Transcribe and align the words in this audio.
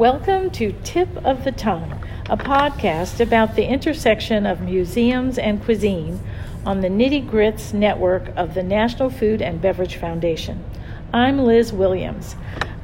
Welcome 0.00 0.48
to 0.52 0.72
Tip 0.82 1.14
of 1.26 1.44
the 1.44 1.52
Tongue, 1.52 2.02
a 2.30 2.36
podcast 2.38 3.20
about 3.20 3.54
the 3.54 3.66
intersection 3.66 4.46
of 4.46 4.62
museums 4.62 5.36
and 5.36 5.62
cuisine 5.62 6.18
on 6.64 6.80
the 6.80 6.88
Nitty 6.88 7.28
Grits 7.28 7.74
network 7.74 8.28
of 8.34 8.54
the 8.54 8.62
National 8.62 9.10
Food 9.10 9.42
and 9.42 9.60
Beverage 9.60 9.96
Foundation. 9.96 10.64
I'm 11.12 11.40
Liz 11.40 11.70
Williams. 11.70 12.34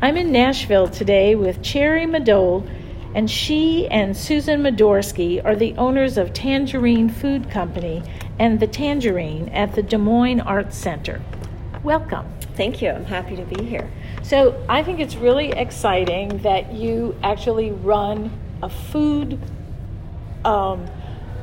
I'm 0.02 0.18
in 0.18 0.30
Nashville 0.30 0.88
today 0.88 1.34
with 1.34 1.62
Cherry 1.62 2.04
Madole, 2.04 2.68
and 3.14 3.30
she 3.30 3.88
and 3.88 4.14
Susan 4.14 4.60
Madorsky 4.60 5.42
are 5.42 5.56
the 5.56 5.74
owners 5.78 6.18
of 6.18 6.34
Tangerine 6.34 7.08
Food 7.08 7.50
Company 7.50 8.02
and 8.38 8.60
the 8.60 8.66
Tangerine 8.66 9.48
at 9.54 9.74
the 9.74 9.82
Des 9.82 9.96
Moines 9.96 10.40
Arts 10.40 10.76
Center. 10.76 11.22
Welcome. 11.82 12.26
Thank 12.56 12.82
you. 12.82 12.90
I'm 12.90 13.06
happy 13.06 13.36
to 13.36 13.44
be 13.46 13.64
here. 13.64 13.90
So 14.26 14.60
I 14.68 14.82
think 14.82 14.98
it's 14.98 15.14
really 15.14 15.50
exciting 15.50 16.38
that 16.38 16.72
you 16.72 17.14
actually 17.22 17.70
run 17.70 18.36
a 18.60 18.68
food 18.68 19.38
um, 20.44 20.84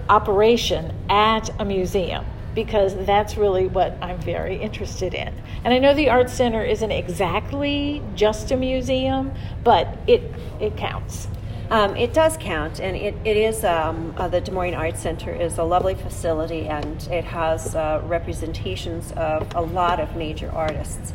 operation 0.09 0.93
at 1.09 1.49
a 1.61 1.63
museum 1.63 2.25
because 2.53 2.93
that's 3.05 3.37
really 3.37 3.67
what 3.67 3.97
I'm 4.01 4.19
very 4.19 4.57
interested 4.57 5.13
in. 5.13 5.33
And 5.63 5.73
I 5.73 5.79
know 5.79 5.93
the 5.93 6.09
Art 6.09 6.29
Center 6.29 6.61
isn't 6.61 6.91
exactly 6.91 8.01
just 8.15 8.51
a 8.51 8.57
museum, 8.57 9.31
but 9.63 9.97
it 10.05 10.21
it 10.59 10.75
counts. 10.75 11.29
Um, 11.69 11.95
it 11.95 12.13
does 12.13 12.35
count, 12.35 12.81
and 12.81 12.97
it, 12.97 13.15
it 13.23 13.37
is 13.37 13.63
um, 13.63 14.13
uh, 14.17 14.27
the 14.27 14.41
Des 14.41 14.51
Moines 14.51 14.75
Arts 14.75 14.99
Center 14.99 15.33
is 15.33 15.57
a 15.57 15.63
lovely 15.63 15.95
facility, 15.95 16.67
and 16.67 17.01
it 17.07 17.23
has 17.23 17.75
uh, 17.75 18.01
representations 18.03 19.13
of 19.13 19.55
a 19.55 19.61
lot 19.61 20.01
of 20.01 20.17
major 20.17 20.51
artists. 20.51 21.13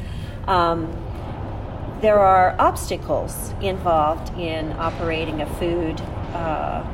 Um, 0.48 0.90
there 2.00 2.18
are 2.20 2.54
obstacles 2.60 3.52
involved 3.60 4.32
in 4.38 4.72
operating 4.74 5.42
a 5.42 5.46
food 5.54 6.00
uh, 6.32 6.84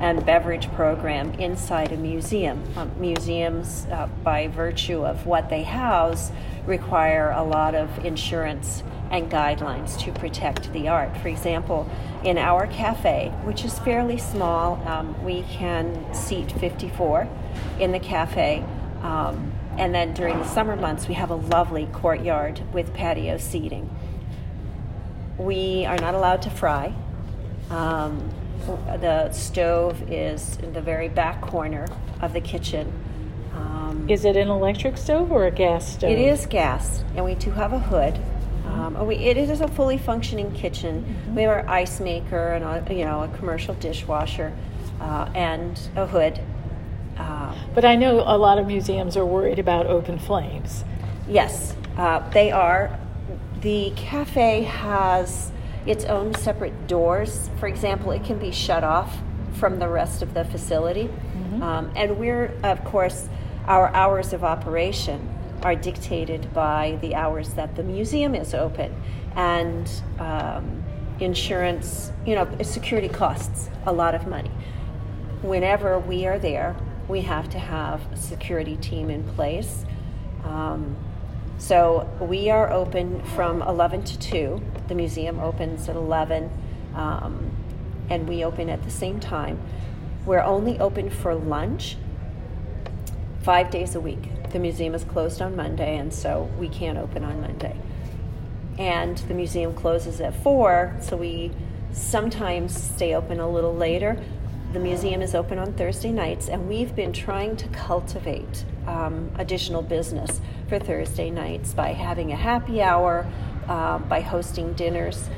and 0.00 0.24
beverage 0.26 0.70
program 0.72 1.32
inside 1.34 1.92
a 1.92 1.96
museum. 1.96 2.62
Um, 2.76 2.92
museums, 3.00 3.86
uh, 3.90 4.06
by 4.22 4.48
virtue 4.48 5.04
of 5.04 5.26
what 5.26 5.48
they 5.48 5.62
house, 5.62 6.30
require 6.66 7.30
a 7.30 7.42
lot 7.42 7.74
of 7.74 8.04
insurance 8.04 8.82
and 9.10 9.30
guidelines 9.30 9.98
to 10.00 10.12
protect 10.12 10.70
the 10.74 10.88
art. 10.88 11.16
For 11.16 11.28
example, 11.28 11.90
in 12.22 12.36
our 12.36 12.66
cafe, 12.66 13.32
which 13.44 13.64
is 13.64 13.78
fairly 13.78 14.18
small, 14.18 14.74
um, 14.86 15.24
we 15.24 15.42
can 15.48 16.14
seat 16.14 16.52
54 16.52 17.26
in 17.80 17.92
the 17.92 17.98
cafe. 17.98 18.62
Um, 19.00 19.52
and 19.78 19.94
then 19.94 20.12
during 20.12 20.38
the 20.38 20.46
summer 20.46 20.76
months, 20.76 21.08
we 21.08 21.14
have 21.14 21.30
a 21.30 21.36
lovely 21.36 21.88
courtyard 21.92 22.60
with 22.74 22.92
patio 22.92 23.38
seating. 23.38 23.88
We 25.38 25.86
are 25.86 25.96
not 25.98 26.14
allowed 26.14 26.42
to 26.42 26.50
fry. 26.50 26.94
Um, 27.70 28.30
the 29.00 29.30
stove 29.32 30.10
is 30.10 30.58
in 30.58 30.72
the 30.72 30.80
very 30.80 31.08
back 31.08 31.40
corner 31.40 31.86
of 32.20 32.32
the 32.32 32.40
kitchen. 32.40 32.92
Um, 33.54 34.06
is 34.08 34.24
it 34.24 34.36
an 34.36 34.48
electric 34.48 34.96
stove 34.96 35.30
or 35.32 35.46
a 35.46 35.50
gas 35.50 35.94
stove? 35.94 36.10
It 36.10 36.18
is 36.18 36.46
gas, 36.46 37.04
and 37.14 37.24
we 37.24 37.34
do 37.34 37.50
have 37.52 37.72
a 37.72 37.78
hood. 37.78 38.18
Um, 38.66 39.06
we, 39.06 39.16
it 39.16 39.36
is 39.36 39.60
a 39.60 39.68
fully 39.68 39.98
functioning 39.98 40.52
kitchen. 40.52 41.02
Mm-hmm. 41.02 41.34
We 41.34 41.42
have 41.42 41.50
our 41.50 41.68
ice 41.68 42.00
maker 42.00 42.52
and 42.52 42.64
a, 42.64 42.94
you 42.94 43.04
know 43.04 43.22
a 43.22 43.28
commercial 43.38 43.74
dishwasher 43.74 44.52
uh, 45.00 45.30
and 45.34 45.80
a 45.96 46.06
hood. 46.06 46.40
Uh, 47.16 47.54
but 47.74 47.84
I 47.84 47.96
know 47.96 48.22
a 48.24 48.36
lot 48.38 48.58
of 48.58 48.66
museums 48.66 49.16
are 49.16 49.26
worried 49.26 49.58
about 49.58 49.86
open 49.86 50.18
flames. 50.18 50.84
Yes, 51.28 51.74
uh, 51.96 52.28
they 52.30 52.52
are. 52.52 52.97
The 53.60 53.92
cafe 53.96 54.62
has 54.62 55.50
its 55.84 56.04
own 56.04 56.34
separate 56.34 56.86
doors. 56.86 57.50
For 57.58 57.66
example, 57.66 58.12
it 58.12 58.24
can 58.24 58.38
be 58.38 58.52
shut 58.52 58.84
off 58.84 59.18
from 59.54 59.78
the 59.78 59.88
rest 59.88 60.22
of 60.22 60.34
the 60.34 60.44
facility. 60.44 61.04
Mm-hmm. 61.04 61.62
Um, 61.62 61.92
and 61.96 62.18
we're, 62.18 62.54
of 62.62 62.84
course, 62.84 63.28
our 63.66 63.88
hours 63.94 64.32
of 64.32 64.44
operation 64.44 65.28
are 65.62 65.74
dictated 65.74 66.52
by 66.54 66.98
the 67.00 67.14
hours 67.14 67.54
that 67.54 67.74
the 67.74 67.82
museum 67.82 68.34
is 68.34 68.54
open. 68.54 68.94
And 69.34 69.90
um, 70.18 70.84
insurance, 71.18 72.12
you 72.24 72.34
know, 72.36 72.48
security 72.62 73.08
costs 73.08 73.70
a 73.86 73.92
lot 73.92 74.14
of 74.14 74.26
money. 74.26 74.50
Whenever 75.42 75.98
we 75.98 76.26
are 76.26 76.38
there, 76.38 76.76
we 77.08 77.22
have 77.22 77.48
to 77.50 77.58
have 77.58 78.00
a 78.12 78.16
security 78.16 78.76
team 78.76 79.10
in 79.10 79.24
place. 79.24 79.84
Um, 80.44 80.96
so 81.58 82.08
we 82.20 82.50
are 82.50 82.72
open 82.72 83.22
from 83.22 83.62
11 83.62 84.04
to 84.04 84.18
2. 84.18 84.62
The 84.86 84.94
museum 84.94 85.40
opens 85.40 85.88
at 85.88 85.96
11, 85.96 86.50
um, 86.94 87.50
and 88.08 88.28
we 88.28 88.44
open 88.44 88.70
at 88.70 88.84
the 88.84 88.90
same 88.90 89.18
time. 89.18 89.60
We're 90.24 90.42
only 90.42 90.78
open 90.78 91.10
for 91.10 91.34
lunch 91.34 91.96
five 93.42 93.70
days 93.70 93.94
a 93.94 94.00
week. 94.00 94.50
The 94.52 94.58
museum 94.58 94.94
is 94.94 95.02
closed 95.04 95.42
on 95.42 95.56
Monday, 95.56 95.96
and 95.96 96.14
so 96.14 96.48
we 96.58 96.68
can't 96.68 96.96
open 96.96 97.24
on 97.24 97.40
Monday. 97.40 97.76
And 98.78 99.18
the 99.18 99.34
museum 99.34 99.74
closes 99.74 100.20
at 100.20 100.34
4, 100.42 100.96
so 101.00 101.16
we 101.16 101.50
sometimes 101.92 102.80
stay 102.80 103.14
open 103.14 103.40
a 103.40 103.50
little 103.50 103.74
later. 103.74 104.22
The 104.70 104.80
museum 104.80 105.22
is 105.22 105.34
open 105.34 105.58
on 105.58 105.72
Thursday 105.72 106.12
nights, 106.12 106.50
and 106.50 106.68
we've 106.68 106.94
been 106.94 107.14
trying 107.14 107.56
to 107.56 107.68
cultivate 107.68 108.66
um, 108.86 109.30
additional 109.38 109.80
business 109.80 110.42
for 110.68 110.78
Thursday 110.78 111.30
nights 111.30 111.72
by 111.72 111.94
having 111.94 112.32
a 112.32 112.36
happy 112.36 112.82
hour, 112.82 113.26
uh, 113.66 113.98
by 113.98 114.20
hosting 114.20 114.74
dinners. 114.74 115.30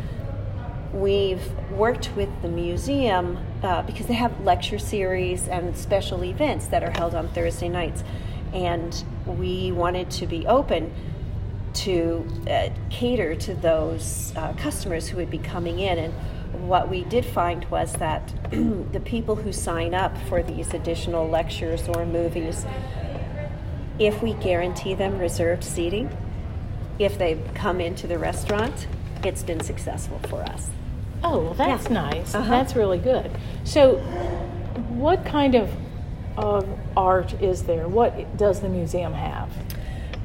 We've 0.93 1.49
worked 1.71 2.11
with 2.17 2.29
the 2.43 2.49
museum 2.49 3.39
uh, 3.63 3.83
because 3.83 4.07
they 4.07 4.15
have 4.15 4.41
lecture 4.41 4.81
series 4.81 5.47
and 5.47 5.77
special 5.77 6.25
events 6.25 6.67
that 6.67 6.83
are 6.83 6.91
held 6.91 7.15
on 7.15 7.29
Thursday 7.29 7.69
nights, 7.69 8.03
and 8.53 9.05
we 9.27 9.71
wanted 9.71 10.11
to 10.11 10.27
be 10.27 10.45
open 10.49 10.93
to 11.73 12.27
uh, 12.51 12.71
cater 12.91 13.37
to 13.37 13.55
those 13.55 14.33
uh, 14.35 14.53
customers 14.55 15.07
who 15.07 15.19
would 15.19 15.31
be 15.31 15.39
coming 15.39 15.79
in 15.79 15.99
and 15.99 16.15
what 16.66 16.88
we 16.88 17.04
did 17.04 17.25
find 17.25 17.65
was 17.66 17.93
that 17.94 18.32
the 18.93 19.00
people 19.00 19.37
who 19.37 19.53
sign 19.53 19.94
up 19.94 20.16
for 20.28 20.43
these 20.43 20.75
additional 20.75 21.28
lectures 21.28 21.88
or 21.88 22.06
movies 22.06 22.65
if 24.00 24.22
we 24.22 24.32
guarantee 24.34 24.94
them 24.94 25.19
reserved 25.19 25.62
seating, 25.62 26.10
if 26.98 27.19
they 27.19 27.38
come 27.54 27.81
into 27.81 28.06
the 28.06 28.19
restaurant, 28.19 28.87
it's 29.22 29.43
been 29.43 29.60
successful 29.60 30.19
for 30.28 30.43
us. 30.43 30.71
Oh, 31.22 31.38
well, 31.38 31.54
that's 31.54 31.84
yeah. 31.84 31.93
nice. 31.93 32.34
Uh-huh. 32.34 32.50
That's 32.50 32.75
really 32.75 32.98
good. 32.98 33.31
So, 33.65 33.98
what 34.88 35.25
kind 35.25 35.54
of 35.54 35.71
of 36.37 36.66
art 36.97 37.34
is 37.42 37.65
there? 37.65 37.87
What 37.87 38.38
does 38.38 38.60
the 38.60 38.69
museum 38.71 39.12
have? 39.12 39.50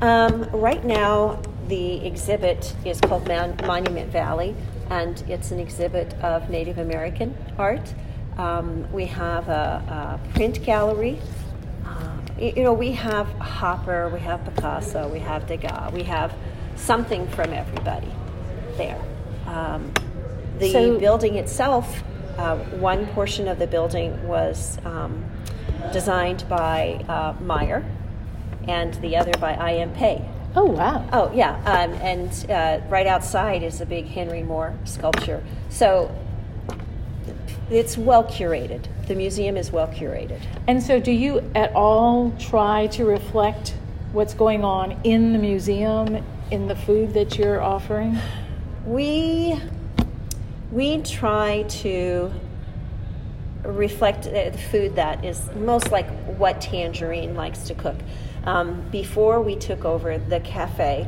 Um, 0.02 0.50
right 0.52 0.84
now, 0.86 1.42
the 1.68 2.06
exhibit 2.06 2.74
is 2.86 3.02
called 3.02 3.28
Mon- 3.28 3.58
Monument 3.66 4.10
Valley, 4.12 4.56
and 4.90 5.24
it's 5.28 5.52
an 5.52 5.60
exhibit 5.60 6.14
of 6.16 6.50
Native 6.50 6.78
American 6.78 7.36
art. 7.58 7.94
Um, 8.38 8.92
we 8.92 9.06
have 9.06 9.48
a, 9.48 10.20
a 10.24 10.34
print 10.34 10.64
gallery 10.64 11.20
you 12.38 12.64
know, 12.64 12.74
we 12.74 12.92
have 12.92 13.28
Hopper, 13.40 14.10
we 14.10 14.20
have 14.20 14.44
Picasso, 14.44 15.08
we 15.08 15.20
have 15.20 15.48
Degas, 15.48 15.94
we 15.94 16.04
have 16.04 16.34
something 16.76 17.28
from 17.30 17.54
everybody 17.54 18.12
there. 18.76 19.02
Um, 19.48 19.94
the 20.60 20.72
so, 20.72 21.00
building 21.00 21.36
itself, 21.36 22.04
uh, 22.38 22.58
one 22.58 23.08
portion 23.08 23.48
of 23.48 23.58
the 23.58 23.68
building 23.68 24.28
was 24.28 24.78
um, 24.84 25.24
designed 25.94 26.44
by 26.50 27.06
uh, 27.08 27.36
Meier, 27.42 27.86
and 28.68 28.94
the 28.96 29.16
other 29.16 29.32
by 29.40 29.54
I.M. 29.54 29.94
Pei. 29.94 30.28
Oh 30.58 30.66
wow! 30.66 31.06
Oh 31.12 31.32
yeah, 31.34 31.58
um, 31.66 31.94
and 31.96 32.50
uh, 32.50 32.80
right 32.88 33.08
outside 33.08 33.62
is 33.62 33.82
a 33.82 33.86
big 33.86 34.06
Henry 34.06 34.42
Moore 34.42 34.74
sculpture. 34.86 35.44
So 35.70 36.10
it's 37.70 37.98
well 37.98 38.24
curated. 38.24 38.88
The 39.08 39.16
museum 39.16 39.58
is 39.58 39.72
well 39.72 39.88
curated. 39.88 40.42
And 40.68 40.82
so, 40.82 41.00
do 41.00 41.12
you 41.12 41.42
at 41.56 41.74
all 41.74 42.32
try 42.40 42.88
to 42.88 43.06
reflect 43.06 43.76
what's 44.14 44.34
going 44.34 44.64
on 44.64 44.98
in 45.04 45.34
the 45.34 45.40
museum 45.40 46.24
in 46.52 46.68
the 46.68 46.76
food 46.76 47.14
that 47.16 47.38
you're 47.38 47.62
offering? 47.62 48.18
We 48.86 49.60
we 50.72 51.02
try 51.02 51.64
to 51.64 52.32
reflect 53.64 54.24
the 54.24 54.58
food 54.72 54.96
that 54.96 55.26
is 55.26 55.50
most 55.56 55.92
like 55.92 56.08
what 56.38 56.62
Tangerine 56.62 57.36
likes 57.36 57.64
to 57.68 57.76
cook. 57.76 57.98
Um, 58.46 58.88
before 58.92 59.42
we 59.42 59.56
took 59.56 59.86
over 59.86 60.18
the 60.18 60.40
cafe, 60.40 61.08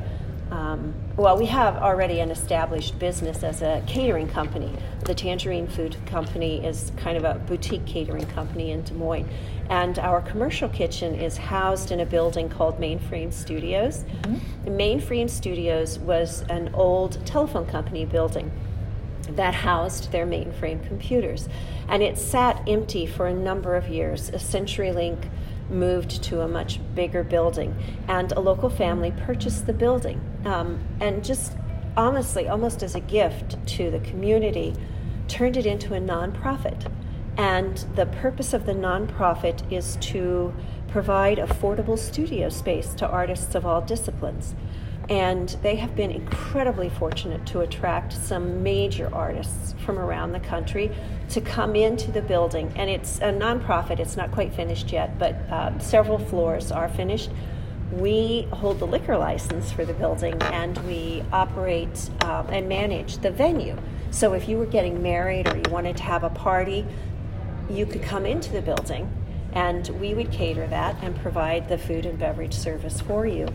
um, 0.49 0.93
well, 1.17 1.37
we 1.37 1.45
have 1.47 1.75
already 1.77 2.19
an 2.19 2.31
established 2.31 2.97
business 2.99 3.43
as 3.43 3.61
a 3.61 3.83
catering 3.85 4.29
company. 4.29 4.71
The 5.03 5.13
Tangerine 5.13 5.67
Food 5.67 5.97
Company 6.05 6.65
is 6.65 6.91
kind 6.97 7.17
of 7.17 7.25
a 7.25 7.39
boutique 7.39 7.85
catering 7.85 8.25
company 8.27 8.71
in 8.71 8.83
Des 8.83 8.93
Moines. 8.93 9.27
And 9.69 9.99
our 9.99 10.21
commercial 10.21 10.69
kitchen 10.69 11.15
is 11.15 11.37
housed 11.37 11.91
in 11.91 11.99
a 11.99 12.05
building 12.05 12.47
called 12.49 12.79
Mainframe 12.79 13.33
Studios. 13.33 14.05
Mm-hmm. 14.21 14.69
Mainframe 14.69 15.29
Studios 15.29 15.99
was 15.99 16.43
an 16.49 16.69
old 16.73 17.25
telephone 17.25 17.65
company 17.65 18.05
building. 18.05 18.51
that 19.29 19.53
housed 19.53 20.11
their 20.11 20.25
mainframe 20.25 20.85
computers. 20.87 21.49
And 21.87 22.01
it 22.01 22.17
sat 22.17 22.63
empty 22.67 23.05
for 23.05 23.27
a 23.27 23.33
number 23.33 23.75
of 23.75 23.89
years. 23.89 24.29
A 24.29 24.33
CenturyLink 24.33 25.29
moved 25.69 26.23
to 26.23 26.41
a 26.41 26.47
much 26.47 26.79
bigger 26.95 27.23
building, 27.23 27.75
and 28.07 28.31
a 28.31 28.39
local 28.39 28.69
family 28.69 29.11
purchased 29.11 29.65
the 29.65 29.73
building. 29.73 30.21
Um, 30.45 30.79
and 30.99 31.23
just 31.23 31.53
honestly, 31.95 32.47
almost 32.47 32.83
as 32.83 32.95
a 32.95 32.99
gift 32.99 33.57
to 33.67 33.91
the 33.91 33.99
community, 33.99 34.73
turned 35.27 35.57
it 35.57 35.65
into 35.65 35.93
a 35.93 35.99
nonprofit. 35.99 36.91
And 37.37 37.77
the 37.95 38.05
purpose 38.05 38.53
of 38.53 38.65
the 38.65 38.73
nonprofit 38.73 39.71
is 39.71 39.97
to 40.01 40.53
provide 40.87 41.37
affordable 41.37 41.97
studio 41.97 42.49
space 42.49 42.93
to 42.95 43.07
artists 43.07 43.53
of 43.53 43.65
all 43.65 43.81
disciplines. 43.81 44.55
And 45.09 45.49
they 45.61 45.77
have 45.77 45.95
been 45.95 46.11
incredibly 46.11 46.89
fortunate 46.89 47.45
to 47.47 47.61
attract 47.61 48.11
some 48.11 48.61
major 48.61 49.09
artists 49.13 49.73
from 49.85 49.97
around 49.97 50.33
the 50.33 50.39
country 50.41 50.91
to 51.29 51.39
come 51.39 51.75
into 51.75 52.11
the 52.11 52.21
building. 52.21 52.73
And 52.75 52.89
it's 52.89 53.19
a 53.19 53.31
nonprofit, 53.31 53.99
it's 53.99 54.17
not 54.17 54.31
quite 54.31 54.53
finished 54.53 54.91
yet, 54.91 55.17
but 55.17 55.35
uh, 55.49 55.79
several 55.79 56.19
floors 56.19 56.71
are 56.71 56.89
finished. 56.89 57.29
We 57.91 58.49
hold 58.51 58.79
the 58.79 58.87
liquor 58.87 59.17
license 59.17 59.71
for 59.71 59.85
the 59.85 59.93
building 59.93 60.41
and 60.41 60.77
we 60.79 61.23
operate 61.31 62.09
um, 62.25 62.47
and 62.49 62.67
manage 62.67 63.19
the 63.19 63.31
venue. 63.31 63.77
So 64.11 64.33
if 64.33 64.49
you 64.49 64.57
were 64.57 64.65
getting 64.65 65.01
married 65.01 65.47
or 65.47 65.55
you 65.55 65.71
wanted 65.71 65.95
to 65.97 66.03
have 66.03 66.25
a 66.25 66.29
party, 66.29 66.85
you 67.69 67.85
could 67.85 68.03
come 68.03 68.25
into 68.25 68.51
the 68.51 68.61
building 68.61 69.09
and 69.53 69.87
we 69.99 70.13
would 70.13 70.31
cater 70.31 70.67
that 70.67 70.97
and 71.01 71.15
provide 71.15 71.69
the 71.69 71.77
food 71.77 72.05
and 72.05 72.19
beverage 72.19 72.53
service 72.53 72.99
for 72.99 73.25
you. 73.25 73.47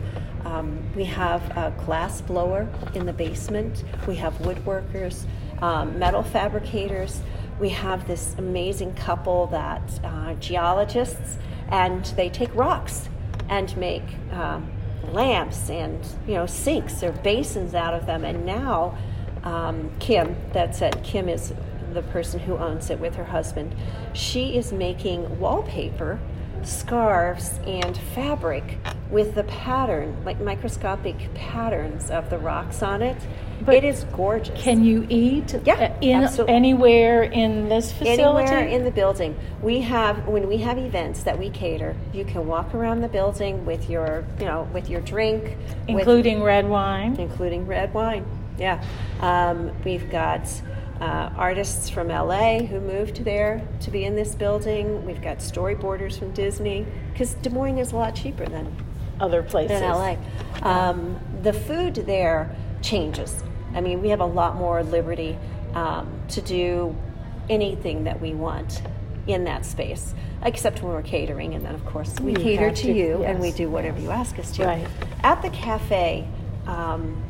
Um, 0.45 0.79
we 0.95 1.05
have 1.05 1.41
a 1.57 1.73
glass 1.85 2.21
blower 2.21 2.67
in 2.93 3.05
the 3.05 3.13
basement. 3.13 3.83
We 4.07 4.15
have 4.15 4.33
woodworkers, 4.39 5.25
um, 5.61 5.97
metal 5.97 6.23
fabricators. 6.23 7.21
We 7.59 7.69
have 7.69 8.07
this 8.07 8.35
amazing 8.37 8.95
couple 8.95 9.47
that 9.47 9.99
uh, 10.03 10.33
geologists, 10.35 11.37
and 11.69 12.03
they 12.17 12.29
take 12.29 12.53
rocks 12.55 13.09
and 13.49 13.75
make 13.77 14.03
um, 14.31 14.69
lamps 15.11 15.69
and 15.69 16.05
you 16.27 16.33
know 16.33 16.45
sinks 16.45 17.03
or 17.03 17.11
basins 17.11 17.73
out 17.73 17.93
of 17.93 18.05
them. 18.05 18.25
And 18.25 18.45
now, 18.45 18.97
um, 19.43 19.91
Kim, 19.99 20.35
that's 20.51 20.81
it. 20.81 21.03
Kim 21.03 21.29
is 21.29 21.53
the 21.93 22.01
person 22.01 22.39
who 22.39 22.57
owns 22.57 22.89
it 22.89 22.99
with 22.99 23.15
her 23.15 23.25
husband. 23.25 23.75
She 24.13 24.57
is 24.57 24.73
making 24.73 25.39
wallpaper 25.39 26.19
scarves 26.67 27.59
and 27.65 27.97
fabric 28.15 28.77
with 29.09 29.35
the 29.35 29.43
pattern, 29.43 30.15
like 30.25 30.39
microscopic 30.39 31.33
patterns 31.33 32.09
of 32.09 32.29
the 32.29 32.37
rocks 32.37 32.81
on 32.81 33.01
it. 33.01 33.17
But 33.61 33.75
it 33.75 33.83
is 33.83 34.03
gorgeous. 34.05 34.61
Can 34.61 34.83
you 34.83 35.05
eat 35.09 35.55
yeah, 35.63 35.97
in 36.01 36.23
absolutely. 36.23 36.53
anywhere 36.53 37.23
in 37.23 37.69
this 37.69 37.91
facility? 37.91 38.51
Anywhere 38.51 38.67
in 38.67 38.83
the 38.83 38.91
building. 38.91 39.37
We 39.61 39.81
have 39.81 40.27
when 40.27 40.47
we 40.47 40.57
have 40.57 40.77
events 40.77 41.23
that 41.23 41.37
we 41.37 41.49
cater, 41.49 41.95
you 42.13 42.25
can 42.25 42.45
walk 42.45 42.73
around 42.73 43.01
the 43.01 43.07
building 43.07 43.65
with 43.65 43.89
your, 43.89 44.25
you 44.39 44.45
know, 44.45 44.67
with 44.73 44.89
your 44.89 45.01
drink, 45.01 45.57
including 45.87 46.39
with, 46.39 46.47
red 46.47 46.67
wine. 46.67 47.15
Including 47.17 47.65
red 47.67 47.93
wine. 47.93 48.25
Yeah. 48.57 48.83
Um, 49.21 49.71
we've 49.83 50.09
got 50.09 50.49
uh, 50.99 51.31
artists 51.35 51.89
from 51.89 52.07
LA 52.07 52.59
who 52.59 52.79
moved 52.79 53.23
there 53.23 53.67
to 53.81 53.91
be 53.91 54.05
in 54.05 54.15
this 54.15 54.35
building. 54.35 55.05
We've 55.05 55.21
got 55.21 55.39
storyboarders 55.39 56.17
from 56.17 56.31
Disney 56.31 56.85
because 57.11 57.33
Des 57.35 57.49
Moines 57.49 57.79
is 57.79 57.91
a 57.91 57.95
lot 57.95 58.15
cheaper 58.15 58.45
than 58.45 58.75
other 59.19 59.43
places 59.43 59.81
in 59.81 59.87
LA. 59.87 60.17
Um, 60.61 61.19
the 61.41 61.53
food 61.53 61.95
there 61.95 62.55
changes. 62.81 63.43
I 63.73 63.81
mean, 63.81 64.01
we 64.01 64.09
have 64.09 64.19
a 64.19 64.25
lot 64.25 64.55
more 64.55 64.83
liberty 64.83 65.37
um, 65.73 66.21
to 66.29 66.41
do 66.41 66.95
anything 67.49 68.03
that 68.03 68.21
we 68.21 68.33
want 68.33 68.81
in 69.27 69.45
that 69.45 69.65
space, 69.65 70.13
except 70.43 70.83
when 70.83 70.91
we're 70.93 71.01
catering, 71.01 71.53
and 71.55 71.65
then 71.65 71.73
of 71.73 71.85
course 71.85 72.19
we 72.19 72.31
you 72.31 72.37
cater 72.37 72.71
to, 72.71 72.91
you 72.91 73.19
yes. 73.21 73.29
and 73.29 73.39
we 73.39 73.51
do 73.51 73.69
whatever 73.69 73.99
you 73.99 74.11
ask 74.11 74.37
us 74.37 74.51
to. 74.51 74.65
Right. 74.65 74.87
At 75.23 75.41
the 75.41 75.49
cafe. 75.49 76.27
Um, 76.67 77.21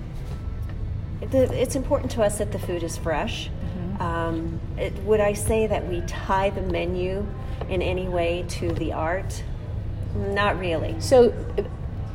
it's 1.32 1.76
important 1.76 2.12
to 2.12 2.24
us 2.24 2.38
that 2.38 2.52
the 2.52 2.60
food 2.60 2.84
is 2.84 2.98
fresh. 2.98 3.50
Mm-hmm. 3.50 4.02
Um, 4.02 4.60
it, 4.78 4.94
would 5.04 5.20
I 5.20 5.34
say 5.34 5.68
that 5.68 5.88
we 5.88 6.02
tie 6.02 6.50
the 6.50 6.62
menu 6.62 7.26
in 7.70 7.82
any 7.82 8.08
way 8.08 8.46
to 8.50 8.72
the 8.74 8.94
art? 8.94 9.44
Not 10.16 10.60
really. 10.60 11.00
So, 11.00 11.34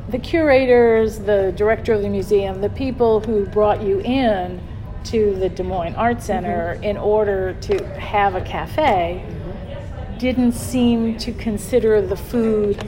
the 0.09 0.19
curators, 0.19 1.19
the 1.19 1.53
director 1.55 1.93
of 1.93 2.01
the 2.01 2.09
museum, 2.09 2.61
the 2.61 2.69
people 2.69 3.19
who 3.19 3.45
brought 3.45 3.81
you 3.81 3.99
in 4.01 4.59
to 5.05 5.35
the 5.35 5.49
Des 5.49 5.63
Moines 5.63 5.95
Art 5.95 6.21
Center 6.21 6.75
mm-hmm. 6.75 6.83
in 6.83 6.97
order 6.97 7.53
to 7.53 7.99
have 7.99 8.35
a 8.35 8.41
cafe 8.41 9.23
mm-hmm. 9.25 10.17
didn't 10.17 10.53
seem 10.53 11.17
to 11.19 11.31
consider 11.33 12.01
the 12.01 12.15
food 12.15 12.87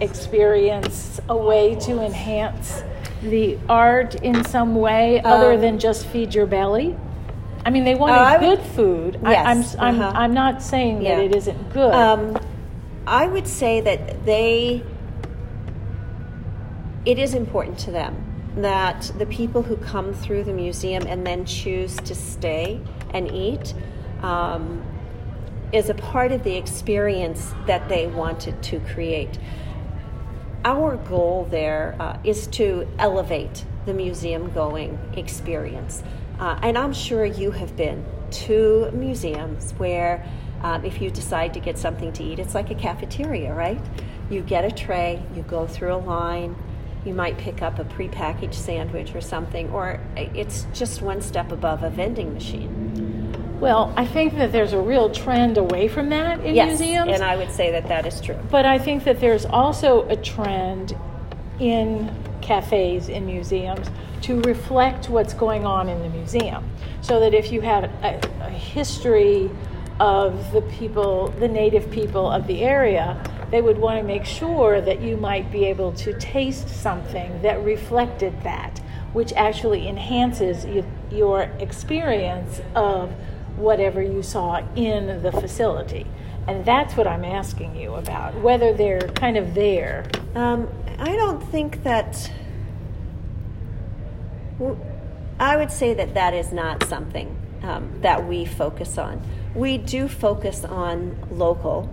experience 0.00 1.20
a 1.28 1.36
way 1.36 1.74
to 1.74 2.00
enhance 2.04 2.82
the 3.22 3.58
art 3.68 4.14
in 4.16 4.44
some 4.44 4.76
way 4.76 5.20
um, 5.20 5.32
other 5.32 5.56
than 5.56 5.78
just 5.78 6.06
feed 6.06 6.34
your 6.34 6.46
belly? 6.46 6.96
I 7.64 7.70
mean, 7.70 7.84
they 7.84 7.94
wanted 7.96 8.14
uh, 8.14 8.38
good 8.38 8.60
food. 8.60 9.18
Yes, 9.22 9.74
I, 9.76 9.88
am 9.88 9.94
I'm, 9.96 10.00
uh-huh. 10.00 10.18
I'm 10.18 10.34
not 10.34 10.62
saying 10.62 11.02
yeah. 11.02 11.16
that 11.16 11.24
it 11.24 11.34
isn't 11.34 11.72
good. 11.72 11.92
Um, 11.92 12.38
I 13.06 13.26
would 13.26 13.46
say 13.46 13.80
that 13.80 14.24
they, 14.24 14.84
it 17.04 17.18
is 17.18 17.34
important 17.34 17.78
to 17.80 17.90
them 17.90 18.22
that 18.56 19.10
the 19.18 19.26
people 19.26 19.62
who 19.62 19.76
come 19.76 20.14
through 20.14 20.44
the 20.44 20.52
museum 20.52 21.04
and 21.06 21.26
then 21.26 21.44
choose 21.44 21.96
to 21.96 22.14
stay 22.14 22.80
and 23.12 23.30
eat 23.30 23.74
um, 24.22 24.82
is 25.72 25.90
a 25.90 25.94
part 25.94 26.32
of 26.32 26.42
the 26.42 26.56
experience 26.56 27.52
that 27.66 27.88
they 27.88 28.06
wanted 28.06 28.62
to 28.62 28.80
create 28.80 29.38
our 30.66 30.96
goal 30.96 31.46
there 31.48 31.94
uh, 32.00 32.18
is 32.24 32.48
to 32.48 32.88
elevate 32.98 33.64
the 33.86 33.94
museum 33.94 34.50
going 34.50 34.98
experience. 35.16 36.02
Uh, 36.40 36.58
and 36.60 36.76
I'm 36.76 36.92
sure 36.92 37.24
you 37.24 37.52
have 37.52 37.76
been 37.76 38.04
to 38.32 38.90
museums 38.92 39.72
where 39.74 40.26
um, 40.62 40.84
if 40.84 41.00
you 41.00 41.08
decide 41.08 41.54
to 41.54 41.60
get 41.60 41.78
something 41.78 42.12
to 42.14 42.24
eat, 42.24 42.40
it's 42.40 42.54
like 42.54 42.72
a 42.72 42.74
cafeteria, 42.74 43.54
right? 43.54 43.80
You 44.28 44.42
get 44.42 44.64
a 44.64 44.72
tray, 44.72 45.22
you 45.36 45.42
go 45.42 45.68
through 45.68 45.94
a 45.94 46.02
line, 46.02 46.56
you 47.04 47.14
might 47.14 47.38
pick 47.38 47.62
up 47.62 47.78
a 47.78 47.84
prepackaged 47.84 48.54
sandwich 48.54 49.14
or 49.14 49.20
something, 49.20 49.70
or 49.70 50.00
it's 50.16 50.66
just 50.74 51.00
one 51.00 51.22
step 51.22 51.52
above 51.52 51.84
a 51.84 51.90
vending 51.90 52.34
machine. 52.34 53.05
Well, 53.60 53.92
I 53.96 54.04
think 54.04 54.36
that 54.36 54.52
there's 54.52 54.74
a 54.74 54.80
real 54.80 55.08
trend 55.08 55.56
away 55.56 55.88
from 55.88 56.10
that 56.10 56.40
in 56.40 56.54
yes, 56.54 56.68
museums. 56.68 57.10
and 57.10 57.22
I 57.22 57.36
would 57.36 57.50
say 57.50 57.70
that 57.72 57.88
that 57.88 58.06
is 58.06 58.20
true. 58.20 58.38
But 58.50 58.66
I 58.66 58.78
think 58.78 59.04
that 59.04 59.18
there's 59.18 59.46
also 59.46 60.06
a 60.08 60.16
trend 60.16 60.94
in 61.58 62.14
cafes 62.42 63.08
in 63.08 63.24
museums 63.24 63.90
to 64.22 64.40
reflect 64.42 65.08
what's 65.08 65.32
going 65.32 65.64
on 65.64 65.88
in 65.88 66.02
the 66.02 66.08
museum. 66.10 66.68
So 67.00 67.18
that 67.20 67.32
if 67.32 67.50
you 67.50 67.62
have 67.62 67.84
a, 67.84 68.20
a 68.42 68.50
history 68.50 69.50
of 70.00 70.52
the 70.52 70.60
people, 70.62 71.28
the 71.28 71.48
native 71.48 71.90
people 71.90 72.30
of 72.30 72.46
the 72.46 72.62
area, 72.62 73.18
they 73.50 73.62
would 73.62 73.78
want 73.78 73.98
to 73.98 74.02
make 74.02 74.24
sure 74.24 74.80
that 74.80 75.00
you 75.00 75.16
might 75.16 75.50
be 75.50 75.64
able 75.64 75.92
to 75.92 76.18
taste 76.18 76.68
something 76.68 77.40
that 77.42 77.62
reflected 77.64 78.34
that, 78.42 78.80
which 79.12 79.32
actually 79.32 79.88
enhances 79.88 80.66
your 81.10 81.42
experience 81.58 82.60
of 82.74 83.14
whatever 83.56 84.02
you 84.02 84.22
saw 84.22 84.62
in 84.74 85.22
the 85.22 85.32
facility. 85.32 86.06
And 86.46 86.64
that's 86.64 86.96
what 86.96 87.06
I'm 87.06 87.24
asking 87.24 87.76
you 87.76 87.94
about, 87.94 88.34
whether 88.40 88.72
they're 88.72 89.08
kind 89.08 89.36
of 89.36 89.54
there. 89.54 90.06
Um, 90.34 90.68
I 90.98 91.16
don't 91.16 91.40
think 91.40 91.82
that. 91.82 92.30
I 95.38 95.56
would 95.56 95.70
say 95.70 95.92
that 95.92 96.14
that 96.14 96.32
is 96.32 96.52
not 96.52 96.82
something 96.84 97.36
um, 97.62 97.90
that 98.00 98.26
we 98.26 98.46
focus 98.46 98.96
on. 98.96 99.20
We 99.54 99.76
do 99.76 100.08
focus 100.08 100.64
on 100.64 101.16
local. 101.30 101.90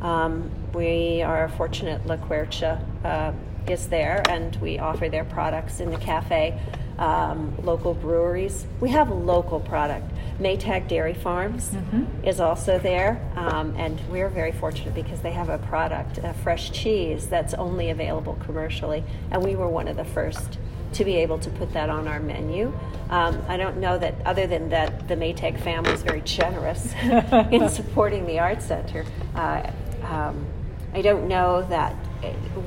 Um, 0.00 0.50
we 0.74 1.22
are 1.22 1.48
fortunate 1.48 2.06
La 2.06 2.16
Quercia 2.16 2.80
uh, 3.04 3.32
is 3.68 3.88
there, 3.88 4.22
and 4.28 4.54
we 4.56 4.78
offer 4.78 5.08
their 5.08 5.24
products 5.24 5.80
in 5.80 5.90
the 5.90 5.96
cafe. 5.98 6.60
Um, 6.98 7.56
local 7.64 7.92
breweries. 7.94 8.66
We 8.80 8.90
have 8.90 9.10
local 9.10 9.58
product. 9.58 10.12
Maytag 10.38 10.88
Dairy 10.88 11.14
Farms 11.14 11.70
mm-hmm. 11.70 12.24
is 12.24 12.40
also 12.40 12.78
there, 12.78 13.20
um, 13.36 13.74
and 13.76 14.00
we're 14.10 14.28
very 14.28 14.52
fortunate 14.52 14.94
because 14.94 15.20
they 15.20 15.32
have 15.32 15.48
a 15.48 15.58
product, 15.58 16.18
a 16.18 16.34
fresh 16.34 16.72
cheese 16.72 17.28
that's 17.28 17.54
only 17.54 17.90
available 17.90 18.36
commercially, 18.44 19.04
and 19.30 19.42
we 19.44 19.54
were 19.54 19.68
one 19.68 19.88
of 19.88 19.96
the 19.96 20.04
first 20.04 20.58
to 20.94 21.04
be 21.04 21.16
able 21.16 21.38
to 21.38 21.50
put 21.50 21.72
that 21.72 21.90
on 21.90 22.08
our 22.08 22.20
menu. 22.20 22.72
Um, 23.10 23.42
I 23.48 23.56
don't 23.56 23.78
know 23.78 23.98
that, 23.98 24.14
other 24.24 24.46
than 24.46 24.68
that, 24.70 25.08
the 25.08 25.16
Maytag 25.16 25.60
family 25.60 25.92
is 25.92 26.02
very 26.02 26.20
generous 26.22 26.92
in 27.50 27.68
supporting 27.68 28.26
the 28.26 28.38
Art 28.38 28.62
Center. 28.62 29.04
Uh, 29.34 29.70
um, 30.02 30.46
I 30.92 31.02
don't 31.02 31.28
know 31.28 31.62
that 31.62 31.94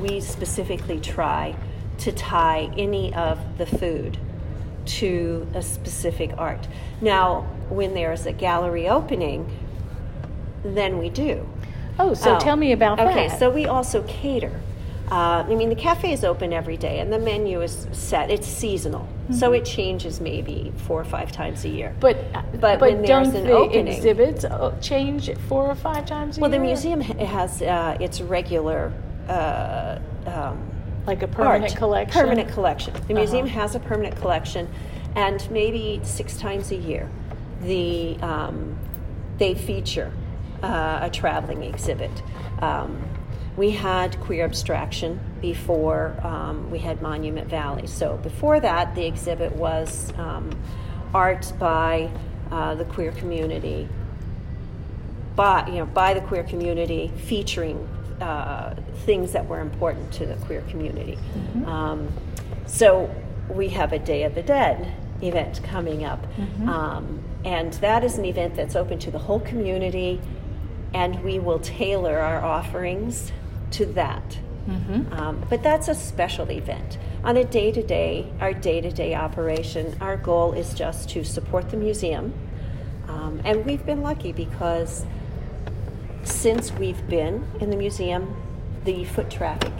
we 0.02 0.20
specifically 0.20 1.00
try 1.00 1.56
to 2.00 2.12
tie 2.12 2.70
any 2.78 3.14
of 3.14 3.40
the 3.58 3.66
food 3.66 4.18
to 4.86 5.48
a 5.54 5.62
specific 5.62 6.32
art. 6.38 6.68
Now, 7.02 7.42
when 7.70 7.94
there's 7.94 8.26
a 8.26 8.32
gallery 8.32 8.88
opening, 8.88 9.50
then 10.64 10.98
we 10.98 11.10
do. 11.10 11.48
Oh, 12.00 12.14
so 12.14 12.36
Oh, 12.36 12.40
tell 12.40 12.56
me 12.56 12.72
about 12.72 12.98
that. 12.98 13.08
Okay, 13.08 13.30
so 13.38 13.50
we 13.50 13.66
also 13.66 14.04
cater. 14.04 14.62
Uh, 15.10 15.46
I 15.48 15.56
mean, 15.56 15.70
the 15.70 15.76
cafe 15.76 16.12
is 16.12 16.24
open 16.26 16.52
every 16.52 16.76
day, 16.78 17.00
and 17.00 17.12
the 17.12 17.18
menu 17.20 17.62
is 17.62 17.88
set. 17.94 18.30
It's 18.30 18.46
seasonal, 18.46 19.08
so 19.32 19.54
it 19.54 19.64
changes 19.64 20.20
maybe 20.20 20.74
four 20.86 21.00
or 21.00 21.06
five 21.06 21.32
times 21.32 21.64
a 21.64 21.70
year. 21.70 21.90
Mm-hmm. 21.92 22.00
But 22.02 22.34
But 22.34 22.60
but, 22.62 22.82
when 22.82 22.98
there's 23.04 23.08
don't 23.28 23.36
an 23.36 23.48
the 23.48 23.54
opening- 23.54 23.88
exhibits 23.88 24.44
uh, 24.44 24.76
change 24.82 25.32
four 25.48 25.66
or 25.66 25.76
five 25.76 26.06
times 26.06 26.36
a 26.36 26.40
year. 26.40 26.42
well, 26.42 26.52
the 26.52 26.60
museum 26.60 27.00
has 27.02 27.62
uh, 27.62 27.98
its 28.02 28.20
regular. 28.22 28.92
Uh, 29.30 30.00
um, 30.26 30.58
like 31.08 31.24
a 31.24 31.28
permanent 31.28 31.72
art, 31.72 31.76
collection. 31.76 32.22
Permanent 32.22 32.50
collection. 32.50 32.94
The 33.08 33.14
museum 33.14 33.46
Uh-huh. 33.46 33.62
has 33.62 33.76
a 33.76 33.80
permanent 33.80 34.18
collection, 34.18 34.68
and 35.16 35.50
maybe 35.50 36.00
six 36.04 36.38
times 36.38 36.72
a 36.72 36.76
year, 36.76 37.10
the 37.62 38.18
um, 38.22 38.78
they 39.38 39.56
feature 39.56 40.12
uh, 40.62 41.00
a 41.04 41.10
traveling 41.10 41.64
exhibit. 41.64 42.12
Um, 42.62 43.02
we 43.56 43.72
had 43.72 44.20
queer 44.22 44.46
abstraction 44.46 45.20
before 45.42 46.16
um, 46.24 46.70
we 46.70 46.78
had 46.80 47.02
Monument 47.02 47.48
Valley. 47.50 47.88
So 47.88 48.18
before 48.18 48.60
that, 48.60 48.94
the 48.94 49.06
exhibit 49.06 49.52
was 49.56 50.14
um, 50.18 50.50
art 51.14 51.52
by 51.58 52.10
uh, 52.52 52.76
the 52.76 52.86
queer 52.86 53.12
community 53.14 53.88
by 55.36 55.68
you 55.68 55.76
know 55.76 55.86
by 55.86 56.14
the 56.14 56.22
queer 56.22 56.44
community, 56.44 57.12
featuring 57.26 57.88
uh, 58.22 58.74
things 59.06 59.32
that 59.32 59.48
were 59.48 59.60
important 59.60 60.12
to 60.14 60.26
the 60.26 60.36
queer 60.46 60.62
community. 60.70 61.18
Um, 61.66 62.08
so 62.66 63.14
we 63.50 63.70
have 63.70 63.94
a 63.94 64.00
Day 64.00 64.24
of 64.24 64.36
the 64.36 64.44
Dead 64.44 64.94
event 65.22 65.62
coming 65.64 66.04
up, 66.04 66.26
um, 66.68 67.22
and 67.46 67.74
that 67.74 68.04
is 68.04 68.18
an 68.18 68.26
event 68.26 68.56
that's 68.56 68.76
open 68.76 69.00
to 69.00 69.12
the 69.12 69.20
whole 69.20 69.40
community, 69.40 70.20
and 70.94 71.24
we 71.24 71.40
will 71.40 71.60
tailor 71.60 72.18
our 72.20 72.44
offerings 72.44 73.32
to 73.72 73.86
that. 73.86 74.38
Um, 75.14 75.46
but 75.50 75.64
that's 75.64 75.88
a 75.88 75.96
special 75.96 76.52
event. 76.52 76.98
On 77.24 77.38
a 77.38 77.44
day 77.46 77.72
to 77.72 77.82
day, 77.82 78.30
our 78.42 78.54
day 78.54 78.82
to 78.82 78.92
day 78.92 79.16
operation, 79.16 79.96
our 80.02 80.18
goal 80.18 80.52
is 80.54 80.74
just 80.74 81.10
to 81.12 81.24
support 81.24 81.70
the 81.72 81.78
museum. 81.78 82.34
Um, 83.08 83.42
and 83.46 83.66
we've 83.66 83.86
been 83.86 84.02
lucky 84.02 84.34
because 84.34 85.06
since 86.28 86.72
we've 86.74 87.08
been 87.10 87.46
in 87.60 87.70
the 87.70 87.78
museum, 87.78 88.36
the 88.86 89.06
foot 89.06 89.30
traffic 89.30 89.74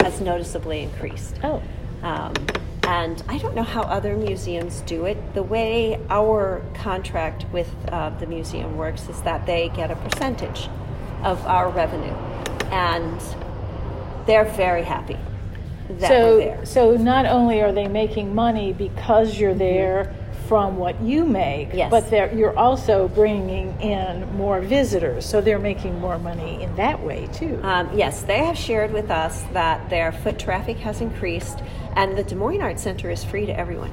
has 0.00 0.20
noticeably 0.20 0.82
increased. 0.82 1.36
Oh, 1.42 1.62
Um, 2.02 2.34
and 2.84 3.22
I 3.28 3.36
don't 3.38 3.54
know 3.54 3.64
how 3.64 3.82
other 3.82 4.16
museums 4.16 4.80
do 4.82 5.04
it. 5.04 5.34
The 5.34 5.42
way 5.42 6.00
our 6.08 6.62
contract 6.74 7.44
with 7.52 7.68
uh, 7.90 8.10
the 8.10 8.26
museum 8.26 8.76
works 8.78 9.08
is 9.08 9.20
that 9.22 9.44
they 9.44 9.68
get 9.70 9.90
a 9.90 9.96
percentage 9.96 10.70
of 11.22 11.44
our 11.46 11.68
revenue, 11.68 12.14
and 12.70 13.20
they're 14.26 14.44
very 14.44 14.84
happy 14.84 15.18
that 15.88 16.00
we're 16.00 16.06
so 16.08 16.38
there. 16.38 16.66
so 16.66 16.96
not 16.96 17.26
only 17.26 17.60
are 17.60 17.72
they 17.72 17.88
making 17.88 18.34
money 18.34 18.72
because 18.72 19.38
you're 19.38 19.54
there 19.54 20.14
from 20.48 20.78
what 20.78 21.00
you 21.02 21.24
make, 21.26 21.68
Yes. 21.74 21.90
but 21.90 22.34
you're 22.34 22.58
also 22.58 23.06
bringing 23.08 23.78
in 23.82 24.26
more 24.34 24.60
visitors, 24.62 25.26
so 25.26 25.40
they're 25.42 25.58
making 25.58 26.00
more 26.00 26.18
money 26.18 26.62
in 26.62 26.74
that 26.76 27.02
way 27.04 27.28
too. 27.34 27.60
Um, 27.62 27.90
yes, 27.94 28.22
they 28.22 28.38
have 28.38 28.56
shared 28.56 28.92
with 28.92 29.10
us 29.10 29.42
that 29.52 29.90
their 29.90 30.10
foot 30.10 30.38
traffic 30.38 30.78
has 30.78 31.02
increased, 31.02 31.62
and 31.94 32.16
the 32.16 32.24
Des 32.24 32.34
Moines 32.34 32.62
Art 32.62 32.80
Center 32.80 33.10
is 33.10 33.22
free 33.22 33.44
to 33.46 33.52
everyone. 33.56 33.92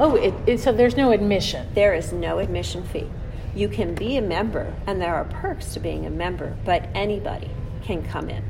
oh, 0.00 0.14
it, 0.14 0.32
it, 0.46 0.60
so 0.60 0.70
there's 0.72 0.96
no 0.96 1.10
admission. 1.10 1.66
There 1.74 1.92
is 1.94 2.12
no 2.12 2.38
admission 2.38 2.84
fee. 2.84 3.08
You 3.56 3.68
can 3.68 3.94
be 3.96 4.16
a 4.16 4.22
member, 4.22 4.72
and 4.86 5.00
there 5.00 5.14
are 5.16 5.24
perks 5.24 5.74
to 5.74 5.80
being 5.80 6.06
a 6.06 6.10
member, 6.10 6.56
but 6.64 6.88
anybody 6.94 7.50
can 7.82 8.04
come 8.04 8.28
in. 8.30 8.44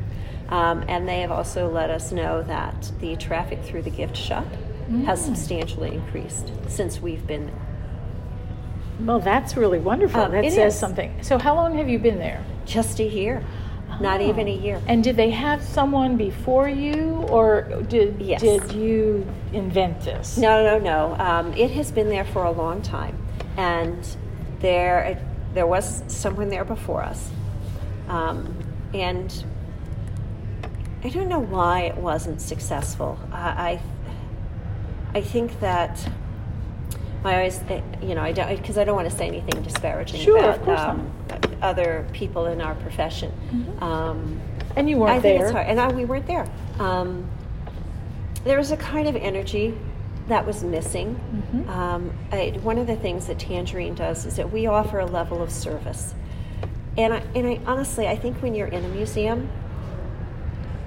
Um, 0.51 0.85
and 0.89 1.09
they 1.09 1.21
have 1.21 1.31
also 1.31 1.71
let 1.71 1.89
us 1.91 2.13
know 2.13 2.43
that 2.43 2.91
the 3.01 3.17
traffic 3.17 3.63
through 3.65 3.83
the 3.83 3.91
gift 3.91 4.17
shop 4.17 4.47
has 5.05 5.25
substantially 5.25 5.95
increased 5.95 6.51
since 6.69 7.01
we've 7.01 7.27
been 7.27 7.47
there. 7.47 7.67
Well, 9.01 9.21
that's 9.21 9.57
really 9.57 9.79
wonderful. 9.79 10.21
Um, 10.23 10.33
that 10.33 10.45
says 10.53 10.75
is. 10.75 10.79
something. 10.81 11.13
So 11.23 11.39
how 11.39 11.55
long 11.55 11.77
have 11.77 11.89
you 11.89 11.99
been 11.99 12.19
there? 12.19 12.45
Just 12.65 12.99
a 12.99 13.05
year, 13.05 13.45
not 14.01 14.21
Oh. 14.21 14.29
even 14.29 14.49
a 14.49 14.53
year. 14.55 14.81
And 14.89 15.05
did 15.05 15.17
they 15.17 15.31
have 15.31 15.63
someone 15.63 16.17
before 16.17 16.69
you, 16.69 17.25
or 17.31 17.63
did 17.89 18.21
Yes. 18.21 18.41
did 18.41 18.73
you 18.73 19.25
invent 19.53 20.01
this? 20.01 20.37
No, 20.37 20.65
no, 20.65 20.79
no. 20.79 21.17
Um, 21.25 21.53
it 21.55 21.71
has 21.73 21.93
been 21.93 22.09
there 22.09 22.25
for 22.25 22.43
a 22.45 22.51
long 22.51 22.83
time, 22.83 23.17
and 23.57 23.97
there 24.61 25.19
there 25.55 25.67
was 25.67 26.03
someone 26.09 26.49
there 26.49 26.65
before 26.65 27.03
us, 27.03 27.31
um, 28.09 28.55
and 28.93 29.45
I 31.05 31.09
don't 31.09 31.29
know 31.29 31.39
why 31.39 31.83
it 31.83 31.97
wasn't 31.97 32.41
successful. 32.41 33.19
I 33.33 33.39
I, 33.39 33.81
I 35.19 35.21
think 35.21 35.59
that. 35.61 36.09
I 37.25 37.35
always, 37.35 37.61
eh, 37.69 37.83
you 38.01 38.15
know, 38.15 38.23
I 38.23 38.31
don't 38.31 38.49
because 38.57 38.79
I 38.79 38.85
don't 38.85 38.95
want 38.95 39.11
to 39.11 39.17
say 39.17 39.27
anything 39.27 39.61
disparaging 39.65 40.21
Sure, 40.21 40.51
about 40.51 40.69
um, 40.69 41.13
other 41.61 42.07
people 42.13 42.47
in 42.47 42.61
our 42.61 42.77
profession. 42.77 43.33
Um, 43.81 44.41
And 44.77 44.89
you 44.89 44.99
weren't 44.99 45.19
I 45.19 45.21
think 45.21 45.41
there. 45.41 45.49
it's 45.49 45.53
hard, 45.53 45.67
and 45.67 45.81
I, 45.81 45.89
we 45.91 46.05
weren't 46.05 46.29
there. 46.29 46.49
Um, 46.79 47.29
there 48.45 48.57
was 48.57 48.71
a 48.71 48.77
kind 48.77 49.09
of 49.09 49.17
energy 49.17 49.75
that 50.29 50.47
was 50.47 50.63
missing. 50.63 51.17
Mm-hmm. 51.17 51.69
Um, 51.71 52.13
I, 52.31 52.57
one 52.63 52.79
of 52.79 52.87
the 52.87 52.95
things 52.97 53.27
that 53.27 53.41
Tangerine 53.41 53.97
does 53.97 54.25
is 54.25 54.37
that 54.37 54.53
we 54.53 54.69
offer 54.69 55.01
a 55.01 55.07
level 55.07 55.43
of 55.43 55.51
service, 55.51 56.15
and 56.97 57.13
I, 57.15 57.23
and 57.35 57.49
I 57.49 57.61
honestly, 57.67 58.07
I 58.07 58.17
think 58.17 58.41
when 58.43 58.55
you're 58.55 58.69
in 58.69 58.85
a 58.85 58.89
museum, 58.91 59.51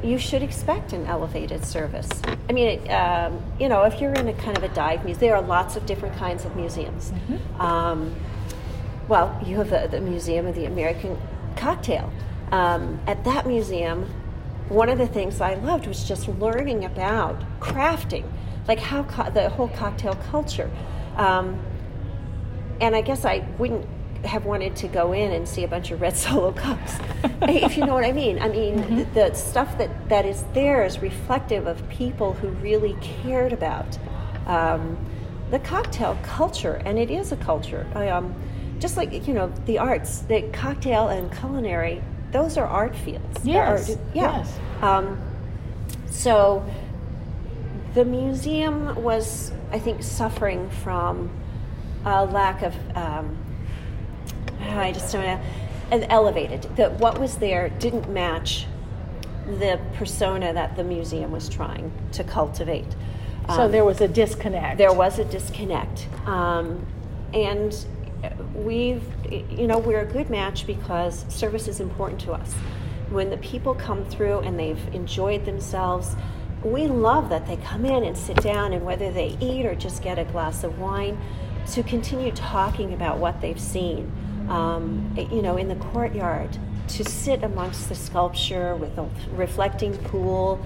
you 0.03 0.17
should 0.17 0.41
expect 0.41 0.93
an 0.93 1.05
elevated 1.05 1.63
service. 1.63 2.09
I 2.49 2.53
mean, 2.53 2.67
it, 2.67 2.87
um, 2.89 3.41
you 3.59 3.69
know, 3.69 3.83
if 3.83 4.01
you're 4.01 4.13
in 4.13 4.27
a 4.27 4.33
kind 4.33 4.57
of 4.57 4.63
a 4.63 4.69
dive 4.69 5.05
museum, 5.05 5.19
there 5.19 5.35
are 5.35 5.41
lots 5.41 5.75
of 5.75 5.85
different 5.85 6.15
kinds 6.17 6.45
of 6.45 6.55
museums. 6.55 7.13
Um, 7.59 8.15
well, 9.07 9.39
you 9.45 9.57
have 9.57 9.69
the, 9.69 9.87
the 9.89 10.01
Museum 10.01 10.45
of 10.47 10.55
the 10.55 10.65
American 10.65 11.17
Cocktail. 11.55 12.11
Um, 12.51 12.99
at 13.07 13.23
that 13.25 13.45
museum, 13.45 14.05
one 14.69 14.89
of 14.89 14.97
the 14.97 15.07
things 15.07 15.41
I 15.41 15.55
loved 15.55 15.87
was 15.87 16.07
just 16.07 16.27
learning 16.27 16.85
about 16.85 17.41
crafting, 17.59 18.25
like 18.67 18.79
how 18.79 19.03
co- 19.03 19.29
the 19.29 19.49
whole 19.49 19.67
cocktail 19.69 20.15
culture. 20.31 20.69
Um, 21.17 21.59
and 22.79 22.95
I 22.95 23.01
guess 23.01 23.25
I 23.25 23.45
wouldn't 23.57 23.85
have 24.23 24.45
wanted 24.45 24.75
to 24.77 24.87
go 24.87 25.13
in 25.13 25.31
and 25.31 25.47
see 25.47 25.63
a 25.63 25.67
bunch 25.67 25.91
of 25.91 26.01
red 26.01 26.15
solo 26.17 26.51
cups, 26.51 26.95
if 27.43 27.77
you 27.77 27.85
know 27.85 27.93
what 27.93 28.05
I 28.05 28.11
mean. 28.11 28.39
I 28.39 28.49
mean, 28.49 28.87
th- 28.87 29.07
the 29.13 29.33
stuff 29.33 29.77
that, 29.77 30.09
that 30.09 30.25
is 30.25 30.43
there 30.53 30.85
is 30.85 30.99
reflective 30.99 31.67
of 31.67 31.87
people 31.89 32.33
who 32.33 32.49
really 32.49 32.95
cared 33.01 33.53
about 33.53 33.97
um, 34.47 34.97
the 35.49 35.59
cocktail 35.59 36.17
culture, 36.23 36.81
and 36.85 36.97
it 36.97 37.11
is 37.11 37.31
a 37.31 37.37
culture. 37.37 37.87
I, 37.95 38.09
um, 38.09 38.33
just 38.79 38.97
like 38.97 39.27
you 39.27 39.33
know, 39.33 39.51
the 39.65 39.77
arts, 39.77 40.19
the 40.19 40.41
cocktail 40.53 41.09
and 41.09 41.31
culinary, 41.31 42.01
those 42.31 42.57
are 42.57 42.65
art 42.65 42.95
fields. 42.95 43.45
Yes, 43.45 43.89
art- 43.89 43.99
yeah. 44.13 44.37
yes. 44.37 44.59
Um, 44.81 45.21
so 46.09 46.65
the 47.93 48.05
museum 48.05 49.01
was, 49.03 49.51
I 49.71 49.79
think, 49.79 50.01
suffering 50.03 50.69
from 50.69 51.29
a 52.05 52.25
lack 52.25 52.61
of. 52.61 52.75
Um, 52.95 53.37
I 54.61 54.91
just 54.91 55.11
don't 55.11 55.25
know. 55.25 55.39
An 55.91 56.03
elevated. 56.05 56.63
That 56.75 56.93
what 56.99 57.19
was 57.19 57.37
there 57.37 57.69
didn't 57.69 58.09
match 58.09 58.65
the 59.45 59.79
persona 59.95 60.53
that 60.53 60.75
the 60.75 60.83
museum 60.83 61.31
was 61.31 61.49
trying 61.49 61.91
to 62.13 62.23
cultivate. 62.23 62.85
so 63.49 63.63
Um, 63.63 63.71
there 63.71 63.83
was 63.83 63.99
a 63.99 64.07
disconnect. 64.07 64.77
there 64.77 64.93
was 64.93 65.19
a 65.19 65.25
disconnect. 65.25 66.07
Um, 66.25 66.85
and 67.33 67.75
we've, 68.53 69.03
you 69.29 69.67
know, 69.67 69.79
we're 69.79 70.01
a 70.01 70.05
good 70.05 70.29
match 70.29 70.67
because 70.67 71.25
service 71.27 71.67
is 71.67 71.79
important 71.79 72.21
to 72.21 72.33
us. 72.33 72.53
When 73.09 73.29
the 73.29 73.37
people 73.37 73.73
come 73.73 74.05
through 74.05 74.39
and 74.39 74.57
they've 74.59 74.93
enjoyed 74.93 75.45
themselves, 75.45 76.15
we 76.63 76.87
love 76.87 77.29
that 77.29 77.47
they 77.47 77.57
come 77.57 77.85
in 77.85 78.03
and 78.03 78.15
sit 78.15 78.37
down 78.37 78.73
and 78.73 78.85
whether 78.85 79.11
they 79.11 79.35
eat 79.41 79.65
or 79.65 79.75
just 79.75 80.03
get 80.03 80.19
a 80.19 80.23
glass 80.25 80.63
of 80.63 80.79
wine, 80.79 81.17
to 81.71 81.83
continue 81.83 82.31
talking 82.31 82.93
about 82.93 83.17
what 83.17 83.41
they've 83.41 83.59
seen. 83.59 84.11
Um, 84.51 85.15
you 85.17 85.41
know, 85.41 85.55
in 85.55 85.69
the 85.69 85.75
courtyard, 85.75 86.57
to 86.89 87.05
sit 87.05 87.41
amongst 87.41 87.87
the 87.87 87.95
sculpture 87.95 88.75
with 88.75 88.97
a 88.97 89.07
reflecting 89.33 89.97
pool, 89.97 90.59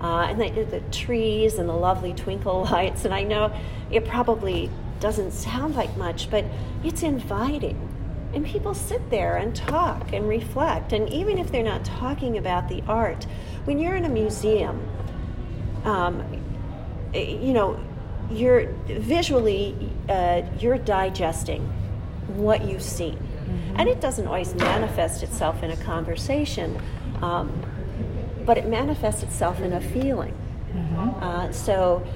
uh, 0.00 0.26
and 0.28 0.40
the, 0.40 0.64
the 0.64 0.80
trees 0.90 1.58
and 1.58 1.68
the 1.68 1.74
lovely 1.74 2.12
twinkle 2.12 2.64
lights. 2.70 3.04
And 3.04 3.14
I 3.14 3.22
know 3.22 3.52
it 3.90 4.04
probably 4.04 4.70
doesn't 4.98 5.32
sound 5.32 5.74
like 5.74 5.96
much, 5.96 6.30
but 6.30 6.44
it's 6.84 7.02
inviting. 7.02 7.88
And 8.32 8.44
people 8.44 8.74
sit 8.74 9.10
there 9.10 9.36
and 9.36 9.54
talk 9.56 10.12
and 10.12 10.28
reflect. 10.28 10.92
And 10.92 11.08
even 11.08 11.38
if 11.38 11.50
they're 11.50 11.62
not 11.62 11.84
talking 11.84 12.38
about 12.38 12.68
the 12.68 12.82
art, 12.86 13.24
when 13.64 13.78
you're 13.78 13.96
in 13.96 14.04
a 14.04 14.08
museum, 14.08 14.86
um, 15.84 16.22
eh, 17.14 17.38
you 17.40 17.52
know, 17.52 17.80
you're 18.30 18.72
visually 18.86 19.74
uh, 20.08 20.42
you're 20.60 20.78
digesting 20.78 21.62
what 22.36 22.64
you've 22.64 22.82
seen, 22.82 23.18
and 23.76 23.88
it 23.88 24.00
doesn't 24.00 24.26
always 24.26 24.54
manifest 24.54 25.22
itself 25.22 25.62
in 25.62 25.70
a 25.70 25.76
conversation, 25.76 26.80
um, 27.22 27.50
but 28.44 28.58
it 28.58 28.66
manifests 28.66 29.22
itself 29.22 29.60
in 29.60 29.72
a 29.72 29.80
feeling. 29.80 30.34
Uh, 31.20 31.50
so 31.52 32.06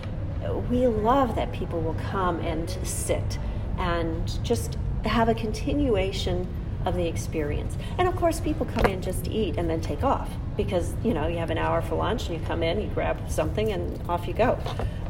we 0.71 0.87
love 0.87 1.35
that 1.37 1.53
people 1.53 1.81
will 1.81 1.97
come 2.11 2.41
and 2.41 2.71
sit 2.83 3.38
and 3.79 4.43
just 4.45 4.79
have 5.05 5.29
a 5.29 5.35
continuation 5.35 6.47
of 6.85 6.95
the 6.97 7.07
experience. 7.07 7.76
And 7.99 8.07
of 8.07 8.17
course, 8.17 8.41
people 8.41 8.67
come 8.67 8.87
in 8.87 9.00
just 9.00 9.25
to 9.25 9.31
eat 9.31 9.57
and 9.57 9.69
then 9.69 9.81
take 9.81 10.05
off 10.05 10.31
because 10.57 10.95
you 11.03 11.14
know 11.14 11.26
you 11.26 11.38
have 11.38 11.50
an 11.50 11.59
hour 11.59 11.83
for 11.83 11.97
lunch 11.97 12.29
and 12.29 12.38
you 12.38 12.47
come 12.47 12.62
in, 12.62 12.81
you 12.81 12.88
grab 12.88 13.19
something, 13.31 13.73
and 13.73 14.00
off 14.09 14.29
you 14.29 14.35
go. 14.35 14.59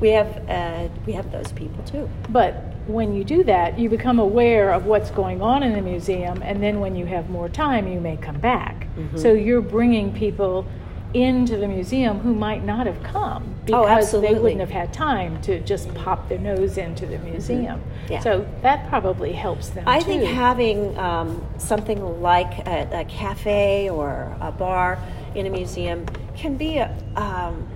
We 0.01 0.11
have 0.11 0.49
uh, 0.49 0.89
we 1.07 1.13
have 1.15 1.31
those 1.33 1.53
people 1.53 1.83
too. 1.85 2.09
But 2.29 2.74
when 2.87 3.15
you 3.15 3.25
do 3.25 3.43
that, 3.45 3.79
you 3.79 3.89
become 3.89 4.19
aware 4.19 4.73
of 4.73 4.87
what's 4.87 5.11
going 5.11 5.41
on 5.41 5.63
in 5.63 5.73
the 5.73 5.81
museum, 5.81 6.43
and 6.43 6.63
then 6.63 6.81
when 6.81 6.95
you 6.97 7.07
have 7.07 7.31
more 7.31 7.49
time, 7.49 7.89
you 7.89 8.01
may 8.01 8.17
come 8.17 8.39
back. 8.39 8.87
Mm-hmm. 8.97 9.17
So 9.17 9.33
you're 9.33 9.63
bringing 9.63 10.13
people 10.13 10.67
into 11.15 11.57
the 11.57 11.69
museum 11.69 12.19
who 12.19 12.35
might 12.35 12.65
not 12.65 12.87
have 12.87 13.01
come 13.05 13.55
because 13.65 13.67
they 13.67 13.73
Oh, 13.75 13.87
absolutely. 13.87 14.41
wouldn't 14.41 14.61
have 14.61 14.71
had 14.71 14.93
time 14.93 15.41
to 15.43 15.61
just 15.61 15.93
pop 15.95 16.29
their 16.29 16.41
nose 16.41 16.77
into 16.77 17.07
the 17.07 17.19
museum. 17.19 17.79
Mm-hmm. 17.81 18.13
Yeah. 18.13 18.21
So 18.21 18.47
that 18.63 18.89
probably 18.89 19.33
helps 19.33 19.69
them 19.71 19.85
I 19.87 20.01
too. 20.01 20.07
think 20.07 20.25
having 20.25 20.99
um, 20.99 21.41
something 21.57 22.21
like 22.21 22.67
a, 22.67 22.89
a 23.01 23.05
cafe 23.05 23.89
or 23.91 24.37
a 24.41 24.51
bar 24.51 24.99
in 25.37 25.47
a 25.47 25.51
museum 25.51 26.05
can 26.37 26.57
be 26.57 26.79
a, 26.79 26.93
um, 27.15 27.67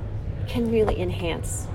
can 0.49 0.69
really 0.71 1.01
enhance 1.01 1.69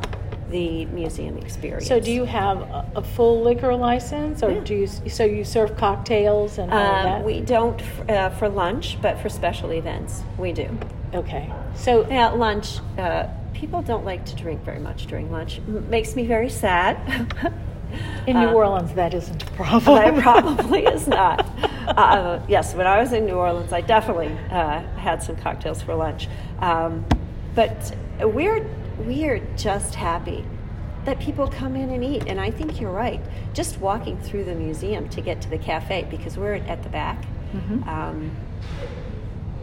the 0.54 0.86
museum 0.86 1.38
experience. 1.40 1.88
so 1.88 2.00
do 2.00 2.12
you 2.12 2.26
have 2.26 2.58
a, 2.62 2.86
a 2.98 3.04
full 3.04 3.42
liquor 3.42 3.76
license, 3.76 4.44
or 4.44 4.52
Yeah. 4.52 4.60
do 4.70 4.76
you? 4.76 4.88
So 4.88 5.24
you 5.26 5.44
serve 5.44 5.76
cocktails 5.76 6.58
and 6.60 6.72
all 6.72 6.80
Um, 6.96 7.04
that? 7.06 7.24
we 7.26 7.42
don't 7.42 7.82
f- 7.82 8.10
uh, 8.10 8.30
for 8.38 8.48
lunch, 8.48 8.98
but 9.02 9.20
for 9.20 9.30
special 9.30 9.72
events 9.74 10.22
we 10.38 10.54
do. 10.54 10.70
okay. 11.14 11.52
So 11.76 12.04
at 12.06 12.38
lunch. 12.38 12.80
Uh, 12.98 13.28
people 13.54 13.82
don't 13.82 14.04
like 14.06 14.26
to 14.26 14.36
drink 14.36 14.62
very 14.64 14.80
much 14.80 15.08
during 15.08 15.32
lunch. 15.32 15.60
M- 15.68 15.90
makes 15.90 16.16
me 16.16 16.26
very 16.26 16.50
sad. 16.50 16.98
in 18.28 18.40
New 18.40 18.48
Uh, 18.50 18.54
Orleans, 18.62 18.92
that 18.94 19.14
isn't 19.14 19.42
a 19.44 19.52
problem. 19.62 20.16
That 20.16 20.22
probably 20.24 20.84
is 20.86 21.08
not. 21.08 21.46
Uh, 21.86 22.40
yes, 22.48 22.74
when 22.74 22.88
I 22.88 22.98
was 23.02 23.12
in 23.12 23.26
New 23.26 23.36
Orleans, 23.36 23.74
I 23.74 23.82
definitely 23.82 24.32
uh, 24.50 24.80
had 25.08 25.22
some 25.22 25.36
cocktails 25.36 25.82
for 25.82 25.94
lunch. 25.94 26.30
Um, 26.60 27.06
but 27.56 27.94
we're 28.22 28.66
we're 29.00 29.40
just 29.58 29.96
happy 29.96 30.46
that 31.06 31.20
people 31.20 31.48
come 31.48 31.76
in 31.76 31.90
and 31.90 32.04
eat, 32.04 32.24
and 32.28 32.40
I 32.40 32.50
think 32.50 32.80
you're 32.80 32.92
right. 32.92 33.20
Just 33.54 33.80
walking 33.80 34.18
through 34.22 34.46
the 34.46 34.56
museum 34.56 35.10
to 35.10 35.22
get 35.22 35.42
to 35.42 35.50
the 35.50 35.58
cafe 35.58 36.08
because 36.10 36.38
we're 36.38 36.54
at 36.56 36.82
the 36.84 36.90
back. 36.90 37.26
Mhm. 37.54 37.86
Um, 37.88 38.32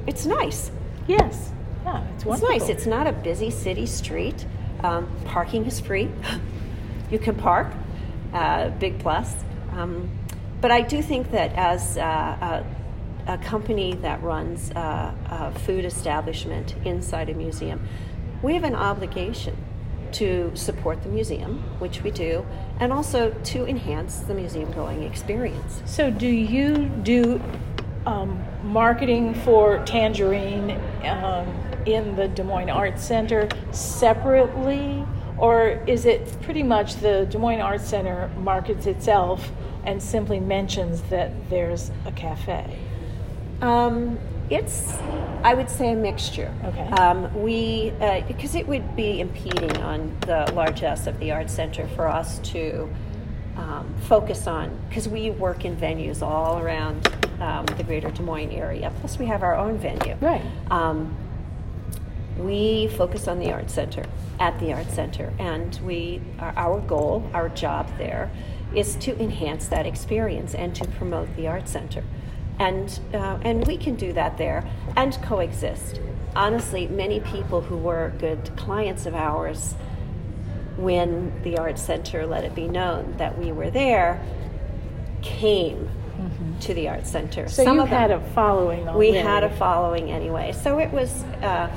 it's 0.07 0.27
nice. 0.27 0.71
Yes. 1.07 1.53
Yeah, 1.85 2.03
it's 2.15 2.25
It's 2.27 2.43
nice. 2.43 2.69
It's 2.69 2.87
not 2.87 3.07
a 3.07 3.13
busy 3.13 3.51
city 3.51 3.87
street. 3.87 4.45
Um, 4.83 5.09
parking 5.25 5.65
is 5.65 5.81
free. 5.81 6.11
you 7.11 7.19
can 7.19 7.35
park. 7.35 7.69
Uh, 8.35 8.69
big 8.79 8.99
plus. 8.99 9.35
Um, 9.73 10.09
but 10.61 10.71
I 10.71 10.83
do 10.83 11.01
think 11.03 11.31
that 11.31 11.53
as 11.55 11.97
uh, 11.97 12.63
a, 13.27 13.33
a 13.33 13.39
company 13.39 13.95
that 13.95 14.23
runs 14.23 14.71
uh, 14.73 15.13
a 15.31 15.59
food 15.61 15.85
establishment 15.85 16.75
inside 16.85 17.29
a 17.31 17.35
museum, 17.35 17.81
we 18.42 18.54
have 18.54 18.64
an 18.64 18.75
obligation 18.75 19.56
to 20.12 20.50
support 20.54 21.02
the 21.02 21.09
museum, 21.09 21.62
which 21.78 22.02
we 22.02 22.11
do, 22.11 22.44
and 22.78 22.92
also 22.92 23.30
to 23.44 23.66
enhance 23.66 24.20
the 24.20 24.35
museum 24.35 24.70
going 24.73 25.02
experience. 25.02 25.82
So, 25.87 26.11
do 26.11 26.26
you 26.26 26.87
do 27.02 27.40
um, 28.06 28.42
marketing 28.64 29.35
for 29.35 29.85
Tangerine 29.85 30.81
um, 31.05 31.46
in 31.87 32.16
the 32.16 32.29
Des 32.29 32.42
Moines 32.42 32.70
Arts 32.70 33.05
Center 33.05 33.48
separately, 33.72 35.05
or 35.38 35.83
is 35.87 36.07
it 36.07 36.37
pretty 36.42 36.62
much 36.62 36.96
the 36.96 37.26
Des 37.31 37.38
Moines 37.38 37.61
Arts 37.61 37.87
Center 37.87 38.31
markets 38.38 38.87
itself 38.87 39.50
and 39.85 40.03
simply 40.03 40.40
mentions 40.40 41.03
that 41.03 41.33
there's 41.48 41.90
a 42.05 42.12
cafe? 42.12 42.79
Um, 43.62 44.18
it's, 44.51 44.93
I 45.45 45.55
would 45.55 45.71
say, 45.71 45.93
a 45.93 45.97
mixture. 45.97 46.53
Okay. 46.65 46.89
Um, 46.91 47.33
we, 47.41 47.93
uh, 48.01 48.23
because 48.27 48.55
it 48.55 48.67
would 48.67 48.97
be 48.97 49.21
impeding 49.21 49.77
on 49.79 50.17
the 50.23 50.51
largesse 50.55 51.07
of 51.07 51.19
the 51.21 51.31
Art 51.31 51.49
Center 51.49 51.87
for 51.89 52.09
us 52.09 52.41
to 52.51 52.91
um, 53.57 53.95
focus 54.09 54.47
on, 54.47 54.77
because 54.89 55.09
we 55.09 55.31
work 55.31 55.65
in 55.65 55.77
venues 55.77 56.21
all 56.21 56.59
around 56.59 57.09
um, 57.41 57.65
the 57.67 57.85
greater 57.85 58.11
Des 58.11 58.23
Moines 58.23 58.51
area, 58.51 58.93
plus 59.01 59.19
we 59.19 59.27
have 59.27 59.43
our 59.43 59.55
own 59.55 59.79
venue. 59.79 60.17
Right. 60.21 60.43
Um, 60.71 61.17
we 62.37 62.89
focus 62.89 63.29
on 63.29 63.39
the 63.39 63.53
art 63.53 63.71
center 63.71 64.05
at 64.39 64.59
the 64.61 64.73
art 64.73 64.91
center 64.91 65.33
and 65.39 65.79
we 65.85 66.21
our, 66.39 66.55
our 66.57 66.81
goal 66.81 67.29
our 67.35 67.49
job 67.51 67.87
there 67.99 68.31
is 68.75 68.97
to 68.97 69.19
enhance 69.21 69.69
that 69.69 69.85
experience 69.85 70.55
and 70.55 70.75
to 70.75 70.87
promote 70.87 71.29
the 71.37 71.47
art 71.47 71.69
center 71.69 72.03
and 72.61 73.01
uh, 73.14 73.38
and 73.42 73.66
we 73.66 73.77
can 73.77 73.96
do 73.96 74.12
that 74.12 74.38
there 74.38 74.64
and 74.96 75.14
coexist 75.23 76.01
honestly 76.37 76.87
many 76.87 77.18
people 77.20 77.61
who 77.61 77.77
were 77.77 78.12
good 78.18 78.51
clients 78.57 79.07
of 79.07 79.14
ours 79.14 79.75
when 80.77 81.33
the 81.42 81.59
art 81.59 81.79
center 81.79 82.27
let 82.27 82.44
it 82.44 82.55
be 82.55 82.68
known 82.68 83.14
that 83.16 83.37
we 83.37 83.51
were 83.51 83.70
there 83.70 84.23
came 85.23 85.88
to 86.61 86.75
the 86.75 86.87
art 86.88 87.07
center 87.07 87.44
Mm-hmm. 87.44 87.51
So 87.51 87.64
Some 87.64 87.77
you 87.77 87.83
of 87.83 87.90
them- 87.90 87.99
had 87.99 88.11
a 88.11 88.20
following. 88.35 88.94
we 88.94 89.12
had 89.12 89.42
a 89.42 89.51
following 89.57 90.11
anyway, 90.12 90.53
so 90.53 90.79
it 90.79 90.90
was 90.92 91.23
uh, 91.42 91.68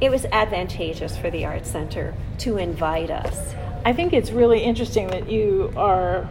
it 0.00 0.10
was 0.10 0.24
advantageous 0.26 1.16
for 1.16 1.30
the 1.30 1.44
art 1.44 1.64
center 1.64 2.12
to 2.38 2.56
invite 2.56 3.10
us. 3.10 3.54
I 3.84 3.92
think 3.92 4.12
it's 4.12 4.32
really 4.32 4.60
interesting 4.60 5.06
that 5.08 5.30
you 5.30 5.72
are 5.76 6.28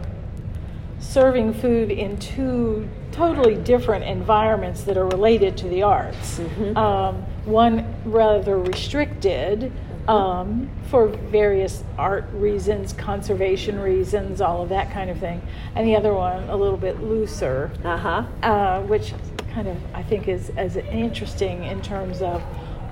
serving 1.08 1.52
food 1.54 1.90
in 1.90 2.16
two 2.18 2.88
totally 3.12 3.54
different 3.56 4.04
environments 4.04 4.82
that 4.84 4.96
are 4.96 5.06
related 5.08 5.56
to 5.58 5.68
the 5.68 5.82
arts. 5.82 6.40
Um, 6.76 7.22
one 7.44 7.94
rather 8.04 8.58
restricted 8.58 9.70
um, 10.08 10.68
for 10.90 11.08
various 11.08 11.84
art 11.98 12.24
reasons, 12.32 12.92
conservation 12.92 13.78
reasons, 13.78 14.40
all 14.40 14.62
of 14.62 14.68
that 14.70 14.90
kind 14.92 15.08
of 15.10 15.18
thing, 15.18 15.40
and 15.74 15.86
the 15.86 15.94
other 15.96 16.12
one 16.12 16.42
a 16.50 16.56
little 16.56 16.76
bit 16.76 17.00
looser 17.02 17.70
Uh 17.84 17.96
huh. 17.96 18.24
uh, 18.42 18.82
which 18.82 19.14
kind 19.52 19.68
of 19.68 19.76
I 19.94 20.02
think 20.02 20.26
is 20.28 20.50
as 20.56 20.76
interesting 20.76 21.64
in 21.64 21.80
terms 21.80 22.20
of 22.22 22.42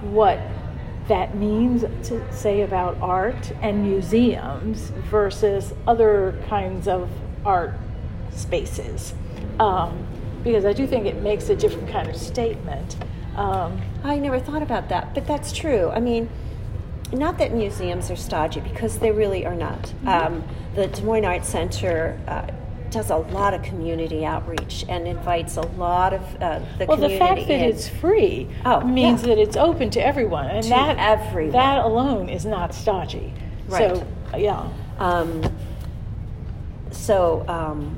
what 0.02 0.38
that 1.08 1.34
means 1.36 1.82
to 2.08 2.32
say 2.32 2.60
about 2.62 2.96
art 3.00 3.52
and 3.60 3.82
museums 3.82 4.90
versus 5.10 5.74
other 5.86 6.40
kinds 6.48 6.86
of 6.86 7.10
art 7.44 7.74
spaces. 8.34 9.14
Um, 9.58 10.06
because 10.42 10.64
I 10.64 10.72
do 10.72 10.86
think 10.86 11.06
it 11.06 11.22
makes 11.22 11.48
a 11.48 11.56
different 11.56 11.88
kind 11.88 12.08
of 12.08 12.16
statement. 12.16 12.96
Um, 13.36 13.80
I 14.02 14.18
never 14.18 14.40
thought 14.40 14.62
about 14.62 14.88
that, 14.88 15.14
but 15.14 15.26
that's 15.26 15.52
true. 15.52 15.90
I 15.90 16.00
mean, 16.00 16.28
not 17.12 17.38
that 17.38 17.52
museums 17.52 18.10
are 18.10 18.16
stodgy 18.16 18.60
because 18.60 18.98
they 18.98 19.12
really 19.12 19.46
are 19.46 19.54
not. 19.54 19.92
Um, 20.06 20.42
the 20.74 20.88
Des 20.88 21.02
Moines 21.02 21.24
Art 21.24 21.44
Center. 21.44 22.18
Uh, 22.26 22.46
does 22.90 23.08
a 23.08 23.16
lot 23.16 23.54
of 23.54 23.62
community 23.62 24.22
outreach 24.22 24.84
and 24.86 25.08
invites 25.08 25.56
a 25.56 25.62
lot 25.62 26.12
of 26.12 26.20
uh, 26.42 26.58
the 26.76 26.84
well, 26.84 26.98
the 26.98 27.08
community 27.08 27.18
fact 27.18 27.48
that 27.48 27.60
in. 27.60 27.70
it's 27.70 27.88
free 27.88 28.46
Oh, 28.66 28.82
means 28.82 29.22
yeah. 29.22 29.28
that 29.28 29.38
it's 29.38 29.56
open 29.56 29.88
to 29.90 30.06
everyone, 30.06 30.46
and 30.48 30.62
To 30.64 30.68
that 30.68 30.98
everyone. 30.98 31.52
that 31.52 31.78
alone 31.84 32.28
is 32.28 32.44
not 32.44 32.74
stodgy. 32.74 33.32
Right. 33.66 33.96
So, 33.96 34.06
yeah. 34.36 34.68
Um, 34.98 35.42
so 36.90 37.46
um, 37.48 37.96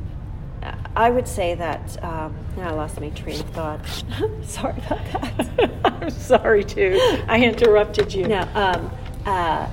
I 0.96 1.10
would 1.10 1.26
say 1.26 1.54
that 1.56 2.02
um, 2.04 2.34
now 2.56 2.68
I 2.68 2.72
lost 2.72 3.00
my 3.00 3.10
train 3.10 3.40
of 3.40 3.48
thought. 3.50 3.80
Sorry 4.44 4.74
about 4.86 5.04
that. 5.12 5.70
I'm 6.02 6.10
sorry 6.10 6.62
too. 6.64 6.98
I 7.28 7.42
interrupted 7.42 8.12
you. 8.12 8.28
no, 8.28 8.42
um, 8.54 8.90
uh, 9.26 9.68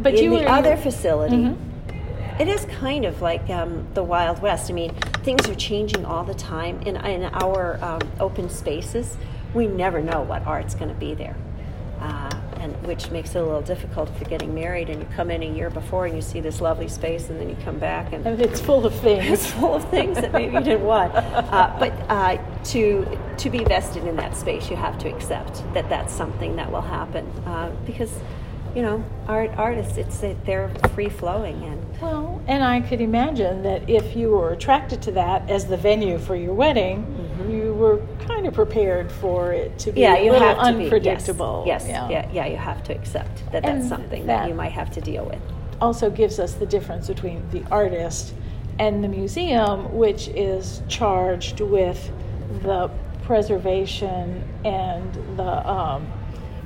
but 0.00 0.14
in 0.14 0.24
you 0.24 0.30
the 0.30 0.36
were 0.44 0.48
other 0.48 0.76
facility, 0.76 1.36
Mhm. 1.36 1.56
it 2.40 2.48
is 2.48 2.64
kind 2.66 3.04
of 3.04 3.20
like 3.20 3.48
um, 3.50 3.86
the 3.94 4.02
Wild 4.02 4.40
West. 4.40 4.70
I 4.70 4.74
mean, 4.74 4.94
things 5.24 5.48
are 5.48 5.54
changing 5.56 6.04
all 6.04 6.22
the 6.24 6.34
time. 6.34 6.80
In, 6.82 6.96
in 6.96 7.24
our 7.24 7.78
um, 7.82 8.00
open 8.20 8.48
spaces, 8.48 9.16
we 9.54 9.66
never 9.66 10.00
know 10.00 10.22
what 10.22 10.46
art's 10.46 10.74
going 10.74 10.88
to 10.90 10.94
be 11.00 11.14
there. 11.14 11.34
And 12.66 12.86
which 12.86 13.10
makes 13.12 13.36
it 13.36 13.38
a 13.38 13.44
little 13.44 13.62
difficult 13.62 14.10
if 14.10 14.20
you're 14.20 14.28
getting 14.28 14.52
married 14.52 14.90
and 14.90 15.00
you 15.00 15.08
come 15.14 15.30
in 15.30 15.42
a 15.42 15.46
year 15.46 15.70
before 15.70 16.06
and 16.06 16.16
you 16.16 16.22
see 16.22 16.40
this 16.40 16.60
lovely 16.60 16.88
space 16.88 17.30
and 17.30 17.40
then 17.40 17.48
you 17.48 17.56
come 17.64 17.78
back 17.78 18.12
and 18.12 18.26
And 18.26 18.40
it's 18.40 18.60
full 18.60 18.84
of 18.84 18.94
things. 18.94 19.24
it's 19.30 19.46
full 19.52 19.74
of 19.74 19.88
things 19.88 20.16
that 20.16 20.32
maybe 20.32 20.54
you 20.54 20.62
didn't 20.62 20.84
want. 20.84 21.14
Uh, 21.46 21.74
but 21.78 21.92
uh, 22.08 22.36
to 22.64 23.06
to 23.36 23.50
be 23.50 23.62
vested 23.64 24.04
in 24.04 24.16
that 24.16 24.36
space, 24.36 24.68
you 24.68 24.76
have 24.76 24.98
to 24.98 25.08
accept 25.08 25.62
that 25.74 25.88
that's 25.88 26.12
something 26.12 26.56
that 26.56 26.70
will 26.70 26.80
happen 26.82 27.24
uh, 27.46 27.70
because 27.86 28.10
you 28.76 28.82
know, 28.82 29.02
art 29.26 29.52
artists, 29.56 29.96
it's 29.96 30.22
they're 30.44 30.68
free 30.94 31.08
flowing 31.08 31.64
and 31.64 32.00
well, 32.00 32.42
and 32.46 32.62
I 32.62 32.82
could 32.82 33.00
imagine 33.00 33.62
that 33.62 33.88
if 33.88 34.14
you 34.14 34.32
were 34.32 34.52
attracted 34.52 35.00
to 35.02 35.12
that 35.12 35.48
as 35.48 35.66
the 35.66 35.78
venue 35.78 36.18
for 36.18 36.36
your 36.36 36.52
wedding, 36.52 37.06
mm-hmm. 37.06 37.50
you 37.50 37.72
were 37.72 38.02
kind 38.26 38.46
of 38.46 38.54
prepared 38.54 39.10
for 39.10 39.52
it 39.52 39.78
to 39.80 39.92
be 39.92 40.00
yeah, 40.00 40.18
you 40.18 40.32
have 40.32 40.58
unpredictable. 40.58 41.62
Be, 41.64 41.68
yes, 41.68 41.84
yes 41.86 42.10
yeah. 42.10 42.10
yeah, 42.10 42.30
yeah, 42.32 42.46
you 42.46 42.56
have 42.56 42.82
to 42.84 42.94
accept 42.94 43.44
that 43.52 43.64
and 43.64 43.80
that's 43.80 43.88
something 43.88 44.26
that, 44.26 44.42
that 44.42 44.48
you 44.48 44.54
might 44.54 44.72
have 44.72 44.90
to 44.92 45.00
deal 45.00 45.24
with. 45.24 45.40
Also 45.80 46.10
gives 46.10 46.38
us 46.38 46.54
the 46.54 46.66
difference 46.66 47.08
between 47.08 47.48
the 47.50 47.62
artist 47.70 48.34
and 48.78 49.02
the 49.02 49.08
museum, 49.08 49.92
which 49.94 50.28
is 50.28 50.82
charged 50.88 51.60
with 51.60 52.10
the 52.62 52.90
preservation 53.22 54.44
and 54.64 55.14
the 55.36 55.68
um, 55.70 56.06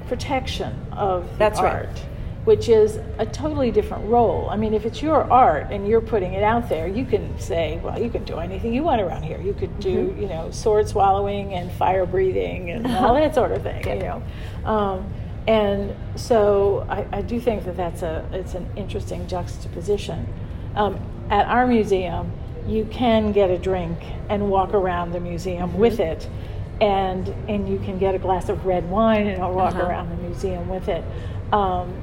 protection 0.07 0.75
of 0.93 1.31
the 1.33 1.37
That's 1.39 1.59
art. 1.59 1.87
Right. 1.87 2.07
Which 2.51 2.69
is 2.69 2.99
a 3.19 3.27
totally 3.27 3.71
different 3.71 4.09
role. 4.09 4.51
I 4.51 4.57
mean, 4.57 4.75
if 4.75 4.85
it's 4.85 5.01
your 5.01 5.23
art 5.31 5.69
and 5.71 5.87
you're 5.87 6.01
putting 6.01 6.33
it 6.33 6.43
out 6.43 6.69
there, 6.69 6.89
you 6.89 7.05
can 7.05 7.39
say, 7.39 7.79
well, 7.81 7.97
you 7.97 8.11
can 8.11 8.25
do 8.25 8.39
anything 8.39 8.75
you 8.75 8.83
want 8.83 9.01
around 9.01 9.23
here. 9.23 9.41
You 9.41 9.55
could 9.55 9.79
do, 9.79 10.09
mm-hmm. 10.09 10.23
you 10.23 10.29
know, 10.29 10.51
sword 10.51 10.89
swallowing 10.89 11.55
and 11.55 11.71
fire 11.71 12.05
breathing 12.05 12.73
and 12.73 12.85
all 12.97 13.15
that 13.15 13.37
sort 13.37 13.53
of 13.53 13.63
thing, 13.63 13.87
you 13.89 14.03
know. 14.03 14.21
Um, 14.65 15.15
and 15.47 15.95
so 16.17 16.85
I, 16.89 17.07
I, 17.19 17.23
do 17.23 17.39
think 17.39 17.65
that 17.67 17.77
that's 17.77 18.03
a 18.03 18.29
it's 18.33 18.55
an 18.55 18.69
interesting 18.75 19.29
juxtaposition. 19.29 20.27
Um, 20.75 20.99
at 21.31 21.47
our 21.47 21.69
museum, 21.69 22.33
you 22.67 22.85
can 22.87 23.31
get 23.31 23.51
a 23.51 23.59
drink 23.59 23.97
and 24.29 24.51
walk 24.51 24.75
around 24.75 25.13
the 25.13 25.21
museum 25.21 25.71
mm-hmm. 25.71 25.79
with 25.79 26.01
it 26.01 26.29
and 26.81 27.29
and 27.49 27.69
you 27.69 27.79
can 27.79 27.97
get 27.97 28.17
a 28.17 28.19
glass 28.19 28.49
of 28.49 28.67
red 28.67 28.91
wine 28.91 29.29
and 29.29 29.41
I'll 29.41 29.55
walk 29.55 29.77
uh-huh. 29.77 29.87
around 29.87 30.11
the 30.11 30.17
museum 30.17 30.69
with 30.69 30.89
it. 30.89 31.05
Um, 31.53 31.95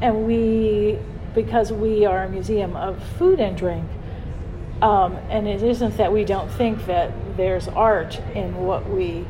and 0.00 0.26
we, 0.26 0.98
because 1.34 1.72
we 1.72 2.06
are 2.06 2.24
a 2.24 2.28
museum 2.28 2.76
of 2.76 3.02
food 3.18 3.40
and 3.40 3.56
drink, 3.56 3.88
um, 4.82 5.16
and 5.28 5.46
it 5.46 5.62
isn't 5.62 5.96
that 5.98 6.12
we 6.12 6.24
don't 6.24 6.50
think 6.50 6.86
that 6.86 7.12
there's 7.36 7.68
art 7.68 8.18
in 8.34 8.54
what 8.64 8.88
we 8.88 9.26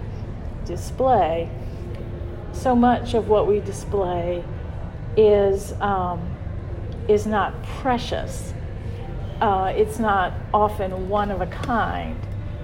display. 0.64 1.50
So 2.52 2.74
much 2.76 3.14
of 3.14 3.28
what 3.28 3.46
we 3.46 3.60
display 3.60 4.44
is 5.16 5.72
um, 5.80 6.36
is 7.08 7.26
not 7.26 7.62
precious. 7.64 8.52
Uh, 9.40 9.72
it's 9.74 9.98
not 9.98 10.32
often 10.52 11.08
one 11.08 11.30
of 11.30 11.40
a 11.40 11.46
kind 11.46 12.16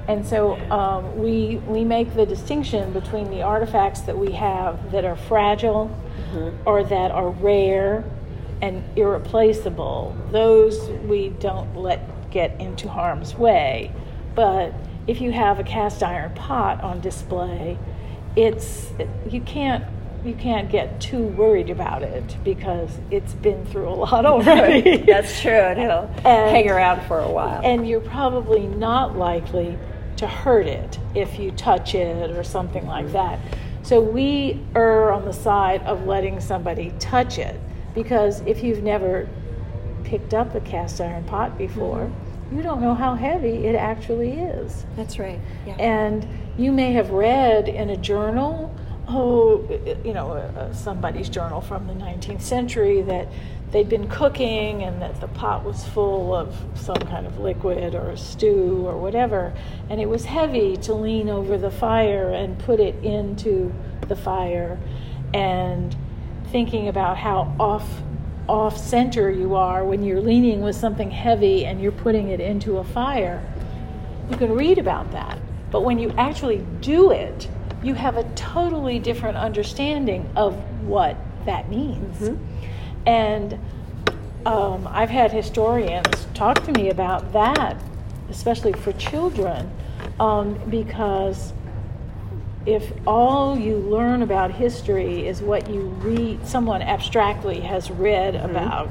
and 0.09 0.25
so 0.27 0.57
um, 0.71 1.19
we, 1.19 1.57
we 1.67 1.85
make 1.85 2.15
the 2.15 2.27
distinction 2.27 2.93
between 2.93 3.31
the 3.31 3.43
artifacts 3.43 4.03
that 4.03 4.17
we 4.17 4.33
have 4.33 4.93
that 4.93 5.05
are 5.05 5.17
fragile 5.17 5.91
mm-hmm. 6.31 6.69
or 6.69 6.85
that 6.85 7.11
are 7.11 7.31
rare 7.31 8.05
and 8.63 8.85
irreplaceable. 8.97 10.17
Those 10.31 10.89
we 11.07 11.31
don't 11.31 11.77
let 11.77 12.31
get 12.31 12.61
into 12.61 12.89
harm's 12.89 13.35
way. 13.35 13.93
But 14.35 14.73
if 15.07 15.21
you 15.21 15.33
have 15.33 15.59
a 15.59 15.65
cast 15.65 16.03
iron 16.03 16.35
pot 16.35 16.83
on 16.83 17.01
display, 17.01 17.79
it's 18.37 18.93
you 19.29 19.41
can't 19.41 19.85
you 20.25 20.35
can't 20.35 20.69
get 20.71 21.01
too 21.01 21.23
worried 21.23 21.71
about 21.71 22.03
it 22.03 22.37
because 22.43 22.91
it's 23.11 23.33
been 23.35 23.65
through 23.67 23.89
a 23.89 23.95
lot 24.05 24.27
already. 24.27 24.99
That's 24.99 25.41
true. 25.41 25.51
and 25.51 25.81
It'll 25.81 26.11
and, 26.25 26.51
hang 26.51 26.69
around 26.69 27.07
for 27.07 27.21
a 27.21 27.31
while. 27.31 27.61
And 27.65 27.89
you're 27.89 28.01
probably 28.01 28.67
not 28.67 29.17
likely 29.17 29.79
to 30.17 30.27
hurt 30.27 30.67
it 30.67 30.99
if 31.15 31.39
you 31.39 31.51
touch 31.53 31.95
it 31.95 32.31
or 32.31 32.43
something 32.43 32.87
like 32.87 33.13
that. 33.13 33.39
So 33.83 34.01
we 34.01 34.61
err 34.75 35.13
on 35.13 35.25
the 35.25 35.33
side 35.33 35.83
of 35.83 36.07
letting 36.07 36.41
somebody 36.41 36.93
touch 36.99 37.39
it 37.39 37.61
because 37.95 38.41
if 38.41 38.63
you've 38.63 38.83
never 38.83 39.29
picked 40.05 40.35
up 40.35 40.55
a 40.55 40.61
cast 40.61 41.01
iron 41.01 41.25
pot 41.25 41.57
before, 41.57 42.01
mm-hmm. 42.01 42.57
you 42.57 42.63
don't 42.63 42.81
know 42.81 42.95
how 42.95 43.15
heavy 43.15 43.67
it 43.67 43.75
actually 43.75 44.33
is. 44.33 44.85
That's 44.97 45.19
right. 45.19 45.39
Yeah. 45.67 45.75
And 45.75 46.27
you 46.59 46.73
may 46.73 46.93
have 46.93 47.11
read 47.11 47.69
in 47.69 47.91
a 47.91 47.97
journal, 47.97 48.75
oh, 49.09 49.67
you 50.05 50.13
know, 50.13 50.33
uh, 50.33 50.73
somebody's 50.73 51.29
journal 51.29 51.61
from 51.61 51.87
the 51.87 51.95
19th 51.95 52.43
century 52.43 53.03
that 53.03 53.29
they'd 53.73 53.89
been 53.89 54.09
cooking 54.09 54.83
and 54.83 55.03
that 55.03 55.21
the 55.21 55.29
pot 55.29 55.65
was 55.65 55.85
full 55.89 56.35
of 56.35 56.57
some 56.75 56.97
kind 56.97 57.27
of 57.27 57.39
liquid 57.39 57.95
or 57.95 58.11
a 58.11 58.17
stew 58.17 58.87
or 58.87 58.97
whatever, 58.97 59.53
and 59.91 60.01
it 60.01 60.09
was 60.09 60.25
heavy 60.25 60.77
to 60.77 60.95
lean 60.95 61.29
over 61.29 61.59
the 61.59 61.71
fire 61.71 62.31
and 62.31 62.59
put 62.61 62.81
it 62.81 62.95
into 63.05 63.73
the 64.09 64.17
fire, 64.17 64.79
and 65.35 65.97
thinking 66.53 66.89
about 66.89 67.17
how 67.17 67.55
off 67.59 68.03
off 68.49 68.79
center 68.79 69.29
you 69.29 69.57
are 69.57 69.85
when 69.85 70.05
you're 70.05 70.21
leaning 70.21 70.61
with 70.61 70.77
something 70.77 71.11
heavy 71.11 71.67
and 71.67 71.83
you're 71.83 71.91
putting 71.91 72.29
it 72.29 72.39
into 72.39 72.79
a 72.79 72.85
fire. 72.85 73.43
You 74.31 74.37
can 74.37 74.53
read 74.53 74.79
about 74.79 75.11
that, 75.11 75.39
but 75.73 75.83
when 75.83 75.99
you 75.99 76.13
actually 76.17 76.65
do 76.81 77.11
it, 77.11 77.49
you 77.83 77.95
have 77.95 78.17
a 78.17 78.25
totally 78.35 79.01
different 79.01 79.37
understanding 79.37 80.31
of 80.37 80.55
what 80.83 81.17
that 81.45 81.69
means. 81.69 82.21
Mm-hmm. 82.21 82.76
And 83.07 83.59
um, 84.45 84.87
I've 84.91 85.11
had 85.11 85.33
historians 85.33 86.27
talk 86.35 86.63
to 86.65 86.73
me 86.73 86.91
about 86.91 87.33
that, 87.33 87.77
especially 88.31 88.73
for 88.73 88.93
children, 88.93 89.71
um, 90.21 90.55
because 90.69 91.53
if 92.67 92.93
all 93.07 93.57
you 93.57 93.77
learn 93.77 94.23
about 94.23 94.51
history 94.51 95.27
is 95.27 95.41
what 95.41 95.71
you 95.71 95.83
read, 95.83 96.45
someone 96.47 96.83
abstractly 96.83 97.61
has 97.61 97.91
read 97.91 98.35
mm-hmm. 98.35 98.51
about, 98.51 98.91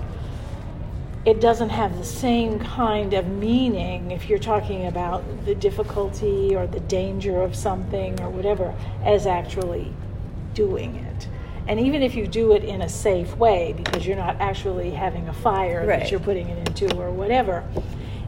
it 1.25 1.41
doesn't 1.41 1.69
have 1.69 1.97
the 1.97 2.05
same 2.05 2.59
kind 2.59 3.13
of 3.13 3.27
meaning 3.27 4.11
if 4.11 4.29
you're 4.29 4.39
talking 4.39 4.85
about 4.85 5.23
the 5.45 5.55
difficulty 5.55 6.55
or 6.55 6.67
the 6.67 6.79
danger 6.81 7.41
of 7.41 7.55
something 7.55 8.19
or 8.21 8.29
whatever 8.29 8.73
as 9.03 9.25
actually 9.25 9.91
doing 10.53 10.95
it. 10.95 11.27
And 11.67 11.79
even 11.79 12.03
if 12.03 12.15
you 12.15 12.27
do 12.27 12.53
it 12.53 12.63
in 12.63 12.81
a 12.81 12.89
safe 12.89 13.35
way, 13.37 13.73
because 13.75 14.05
you're 14.05 14.17
not 14.17 14.39
actually 14.39 14.91
having 14.91 15.27
a 15.27 15.33
fire 15.33 15.85
right. 15.85 15.99
that 15.99 16.11
you're 16.11 16.19
putting 16.19 16.49
it 16.49 16.67
into 16.67 16.95
or 16.97 17.11
whatever, 17.11 17.63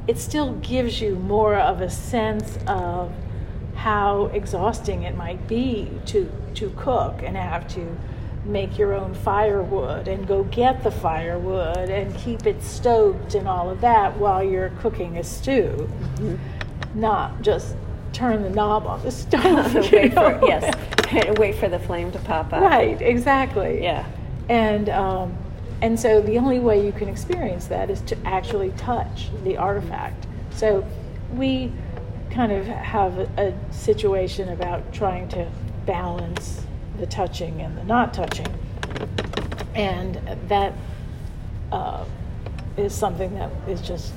it 0.07 0.17
still 0.17 0.53
gives 0.55 1.01
you 1.01 1.15
more 1.15 1.55
of 1.55 1.81
a 1.81 1.89
sense 1.89 2.57
of 2.67 3.11
how 3.75 4.25
exhausting 4.27 5.03
it 5.03 5.15
might 5.15 5.47
be 5.47 5.91
to, 6.07 6.31
to 6.55 6.73
cook 6.77 7.21
and 7.21 7.37
have 7.37 7.67
to 7.67 7.95
make 8.43 8.77
your 8.77 8.93
own 8.93 9.13
firewood 9.13 10.07
and 10.07 10.27
go 10.27 10.43
get 10.45 10.83
the 10.83 10.89
firewood 10.89 11.89
and 11.89 12.15
keep 12.17 12.47
it 12.47 12.63
stoked 12.63 13.35
and 13.35 13.47
all 13.47 13.69
of 13.69 13.81
that 13.81 14.17
while 14.17 14.43
you're 14.43 14.69
cooking 14.79 15.17
a 15.17 15.23
stew. 15.23 15.89
Mm-hmm. 16.15 16.99
Not 16.99 17.41
just 17.41 17.75
turn 18.13 18.41
the 18.41 18.49
knob 18.49 18.87
on 18.87 19.03
the 19.03 19.11
stove. 19.11 19.71
for, 19.71 20.39
yes, 20.47 20.73
wait 21.37 21.55
for 21.55 21.69
the 21.69 21.79
flame 21.79 22.11
to 22.11 22.19
pop 22.19 22.53
up. 22.53 22.61
Right, 22.61 23.01
exactly. 23.01 23.81
Yeah. 23.81 24.05
And 24.49 24.89
um, 24.89 25.37
and 25.81 25.99
so 25.99 26.21
the 26.21 26.37
only 26.37 26.59
way 26.59 26.83
you 26.83 26.91
can 26.91 27.07
experience 27.07 27.67
that 27.67 27.89
is 27.89 28.01
to 28.01 28.17
actually 28.25 28.71
touch 28.71 29.29
the 29.43 29.57
artifact. 29.57 30.25
So 30.51 30.85
we 31.33 31.71
kind 32.31 32.51
of 32.51 32.65
have 32.65 33.17
a, 33.19 33.29
a 33.37 33.73
situation 33.73 34.49
about 34.49 34.91
trying 34.93 35.27
to 35.29 35.49
balance 35.85 36.63
the 36.97 37.05
touching 37.05 37.61
and 37.61 37.77
the 37.77 37.83
not 37.83 38.13
touching, 38.13 38.47
and 39.75 40.15
that 40.47 40.73
uh, 41.71 42.05
is 42.75 42.93
something 42.93 43.33
that 43.35 43.51
is 43.67 43.81
just, 43.81 44.13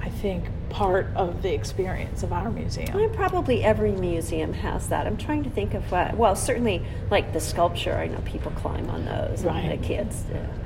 I 0.00 0.08
think, 0.08 0.44
part 0.74 1.06
of 1.14 1.40
the 1.42 1.54
experience 1.54 2.24
of 2.24 2.32
our 2.32 2.50
museum. 2.50 2.98
And 2.98 3.14
probably 3.14 3.62
every 3.62 3.92
museum 3.92 4.52
has 4.54 4.88
that. 4.88 5.06
I'm 5.06 5.16
trying 5.16 5.44
to 5.44 5.50
think 5.50 5.72
of 5.72 5.88
what. 5.92 6.16
Well, 6.16 6.34
certainly 6.34 6.84
like 7.12 7.32
the 7.32 7.38
sculpture. 7.38 7.94
I 7.94 8.08
know 8.08 8.18
people 8.24 8.50
climb 8.50 8.90
on 8.90 9.04
those. 9.04 9.44
Right. 9.44 9.80
the 9.80 9.86
kids. 9.86 10.24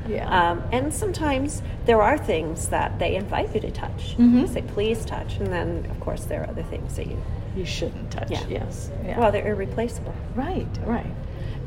Yeah. 0.09 0.27
Um, 0.27 0.63
and 0.73 0.95
sometimes 0.95 1.61
there 1.85 2.01
are 2.01 2.17
things 2.17 2.69
that 2.69 2.99
they 2.99 3.17
invite 3.17 3.55
you 3.55 3.61
to 3.61 3.71
touch. 3.71 4.17
Mm-hmm. 4.17 4.41
They 4.41 4.47
say 4.47 4.63
please 4.63 5.05
touch, 5.05 5.37
and 5.37 5.49
then 5.49 5.87
of 5.91 6.01
course 6.01 6.25
there 6.25 6.41
are 6.41 6.49
other 6.49 6.63
things 6.63 6.97
that 6.97 7.07
you 7.07 7.23
you 7.55 7.67
shouldn't 7.67 8.11
touch. 8.11 8.31
Yeah. 8.31 8.47
Yes. 8.49 8.91
Yeah. 9.05 9.21
Well, 9.21 9.31
they're 9.31 9.47
irreplaceable. 9.47 10.15
Right. 10.35 10.67
Right. 10.87 11.15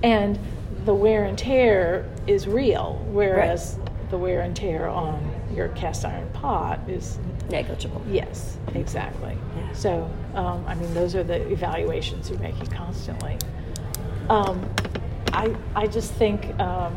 And 0.01 0.39
the 0.86 0.95
wear 0.95 1.25
and 1.25 1.38
tear 1.38 2.10
is 2.25 2.47
real, 2.47 3.06
whereas 3.12 3.77
right. 3.77 4.10
the 4.10 4.17
wear 4.17 4.41
and 4.41 4.56
tear 4.56 4.88
on 4.88 5.32
your 5.54 5.67
cast 5.69 6.06
iron 6.06 6.30
pot 6.32 6.80
is 6.88 7.19
negligible. 7.51 8.01
Yes, 8.09 8.57
exactly. 8.75 9.37
Yeah. 9.55 9.73
So, 9.73 10.09
um, 10.35 10.63
I 10.67 10.75
mean, 10.75 10.93
those 10.93 11.15
are 11.15 11.23
the 11.23 11.47
evaluations 11.51 12.29
you're 12.29 12.39
making 12.39 12.67
constantly. 12.67 13.37
Um, 14.29 14.67
I, 15.33 15.55
I 15.75 15.87
just 15.87 16.13
think 16.13 16.57
um, 16.59 16.95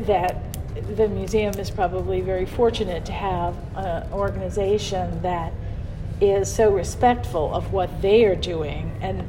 that 0.00 0.42
the 0.96 1.08
museum 1.08 1.54
is 1.58 1.70
probably 1.70 2.20
very 2.20 2.46
fortunate 2.46 3.04
to 3.06 3.12
have 3.12 3.56
an 3.76 4.10
organization 4.12 5.20
that 5.22 5.52
is 6.20 6.52
so 6.52 6.70
respectful 6.70 7.54
of 7.54 7.72
what 7.72 8.02
they 8.02 8.24
are 8.24 8.36
doing 8.36 8.96
and 9.00 9.24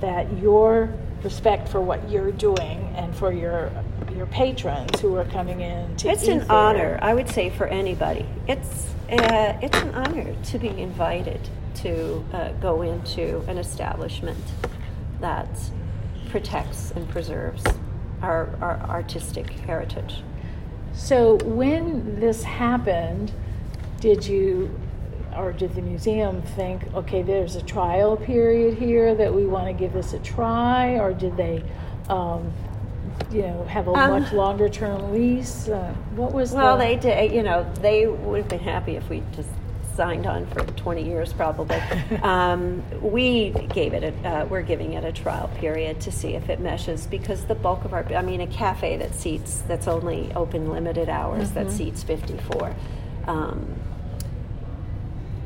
that 0.00 0.30
your 0.38 0.92
respect 1.22 1.68
for 1.68 1.80
what 1.80 2.08
you're 2.10 2.32
doing 2.32 2.92
and 2.96 3.14
for 3.14 3.32
your 3.32 3.70
your 4.16 4.26
patrons 4.26 5.00
who 5.00 5.16
are 5.16 5.24
coming 5.24 5.60
in 5.60 5.96
to 5.96 6.08
It's 6.08 6.24
eat 6.24 6.30
an 6.30 6.38
there. 6.40 6.52
honor, 6.52 6.98
I 7.02 7.14
would 7.14 7.28
say, 7.28 7.50
for 7.50 7.66
anybody. 7.66 8.26
It's 8.48 8.88
uh, 9.10 9.58
it's 9.60 9.76
an 9.76 9.94
honor 9.94 10.34
to 10.44 10.58
be 10.58 10.68
invited 10.68 11.40
to 11.76 12.24
uh, 12.32 12.52
go 12.52 12.82
into 12.82 13.40
an 13.48 13.58
establishment 13.58 14.38
that 15.20 15.48
protects 16.30 16.90
and 16.92 17.08
preserves 17.10 17.62
our, 18.22 18.48
our 18.60 18.80
artistic 18.88 19.50
heritage. 19.50 20.22
So 20.94 21.36
when 21.44 22.18
this 22.18 22.42
happened, 22.42 23.32
did 24.00 24.26
you 24.26 24.70
or 25.36 25.52
did 25.52 25.74
the 25.74 25.82
museum 25.82 26.40
think, 26.42 26.82
okay, 26.94 27.22
there's 27.22 27.56
a 27.56 27.62
trial 27.62 28.16
period 28.16 28.78
here 28.78 29.14
that 29.16 29.34
we 29.34 29.44
want 29.44 29.66
to 29.66 29.72
give 29.72 29.92
this 29.92 30.12
a 30.12 30.18
try, 30.20 30.98
or 30.98 31.12
did 31.12 31.36
they, 31.36 31.62
um, 32.08 32.52
you 33.30 33.42
know, 33.42 33.64
have 33.64 33.86
a 33.88 33.92
Um, 33.92 34.10
much 34.22 34.32
longer 34.32 34.68
term 34.68 35.12
lease? 35.12 35.68
Uh, 35.68 35.92
what 36.16 36.32
was 36.32 36.52
Well, 36.52 36.76
the, 36.76 36.84
they 36.84 36.96
did. 36.96 37.32
You 37.32 37.42
know, 37.42 37.66
they 37.80 38.06
would 38.06 38.38
have 38.40 38.48
been 38.48 38.58
happy 38.60 38.96
if 38.96 39.08
we 39.08 39.22
just 39.34 39.48
signed 39.96 40.26
on 40.26 40.44
for 40.46 40.60
20 40.60 41.04
years, 41.04 41.32
probably. 41.32 41.76
um, 42.22 42.82
we 43.00 43.50
gave 43.72 43.94
it. 43.94 44.02
A, 44.24 44.28
uh, 44.28 44.44
we're 44.46 44.62
giving 44.62 44.94
it 44.94 45.04
a 45.04 45.12
trial 45.12 45.48
period 45.56 46.00
to 46.00 46.10
see 46.10 46.34
if 46.34 46.48
it 46.48 46.58
meshes 46.60 47.06
because 47.06 47.44
the 47.44 47.54
bulk 47.54 47.84
of 47.84 47.92
our. 47.92 48.04
I 48.12 48.22
mean, 48.22 48.40
a 48.40 48.46
cafe 48.48 48.96
that 48.96 49.14
seats 49.14 49.62
that's 49.68 49.86
only 49.86 50.32
open 50.34 50.70
limited 50.70 51.08
hours 51.08 51.52
that 51.52 51.66
Mm-hmm. 51.68 51.76
seats 51.76 52.02
54. 52.02 52.74
Um, 53.28 53.66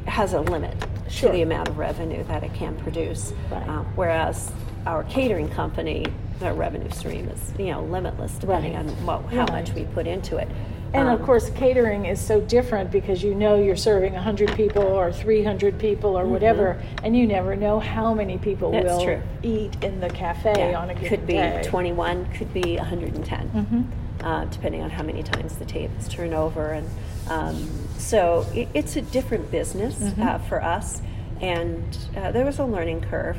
has 0.09 0.33
a 0.35 0.41
limit 0.41 0.75
Sure. 1.09 1.31
to 1.31 1.37
the 1.37 1.43
amount 1.43 1.69
of 1.69 1.79
revenue 1.79 2.23
that 2.25 2.43
it 2.43 2.53
can 2.55 2.75
produce, 2.77 3.33
Right. 3.51 3.67
uh, 3.69 3.83
whereas 3.95 4.51
our 4.87 5.05
catering 5.05 5.49
company, 5.49 6.05
their 6.41 6.55
revenue 6.55 6.91
stream 6.91 7.29
is 7.29 7.53
you 7.59 7.73
know 7.73 7.83
limitless 7.83 8.33
depending 8.39 8.75
Right. 8.75 8.81
on 8.87 8.89
what, 9.07 9.23
how 9.33 9.41
Right. 9.41 9.53
much 9.53 9.73
we 9.75 9.85
put 9.85 10.07
into 10.07 10.37
it. 10.37 10.49
and 10.95 11.07
of 11.11 11.21
Um, 11.21 11.27
course, 11.27 11.51
catering 11.51 12.07
is 12.07 12.19
so 12.19 12.41
different 12.41 12.91
because 12.91 13.23
you 13.23 13.35
know 13.35 13.57
you're 13.57 13.77
serving 13.77 14.15
100 14.15 14.53
people 14.53 14.83
or 14.85 15.13
300 15.13 15.79
people 15.79 16.19
or 16.19 16.25
whatever, 16.25 16.79
and 17.05 17.15
you 17.15 17.27
never 17.27 17.55
know 17.57 17.79
how 17.79 18.15
many 18.15 18.39
people 18.39 18.71
Mm-hmm. 18.71 18.87
That's 18.87 18.97
will 18.99 19.05
true. 19.05 19.21
eat 19.43 19.77
in 19.85 20.01
the 20.01 20.09
cafe 20.09 20.55
yeah, 20.71 20.81
on 20.81 20.89
a 20.89 20.95
given 20.95 21.03
day. 21.03 21.09
could 21.17 21.27
be 21.27 21.33
day. 21.35 21.61
21, 21.65 22.27
could 22.35 22.55
be 22.55 22.79
110, 22.79 23.51
Mhm. 23.55 23.85
Uh, 24.23 24.45
depending 24.47 24.83
on 24.83 24.91
how 24.91 25.03
many 25.03 25.23
times 25.23 25.57
the 25.57 25.65
tables 25.65 26.09
turn 26.09 26.33
over. 26.35 26.73
And 26.73 26.89
um, 27.29 27.69
so 27.99 28.47
it, 28.55 28.69
it's 28.75 28.97
a 28.97 29.03
different 29.03 29.51
business 29.51 29.97
Mm-hmm. 29.99 30.23
uh, 30.23 30.39
for 30.39 30.63
us, 30.63 31.03
and 31.41 31.83
uh, 32.17 32.33
there 32.33 32.45
was 32.45 32.59
a 32.59 32.65
learning 32.65 33.01
curve, 33.03 33.37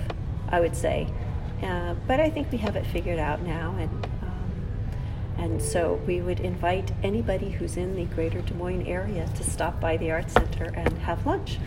I 0.50 0.60
would 0.60 0.76
say. 0.76 1.08
Uh, 1.62 1.96
but 2.08 2.20
I 2.20 2.30
think 2.30 2.52
we 2.52 2.58
have 2.60 2.76
it 2.76 2.86
figured 2.88 3.20
out 3.20 3.42
now, 3.42 3.76
and 3.78 4.08
and 5.40 5.62
so 5.62 6.02
we 6.06 6.20
would 6.20 6.42
invite 6.42 6.92
anybody 7.02 7.50
who's 7.50 7.78
in 7.78 7.96
the 7.96 8.04
Greater 8.14 8.42
Des 8.42 8.54
Moines 8.56 8.86
area 8.86 9.26
to 9.36 9.44
stop 9.44 9.80
by 9.80 9.96
the 9.96 10.12
Art 10.12 10.30
Center 10.30 10.66
and 10.76 10.98
have 11.00 11.26
lunch. 11.26 11.58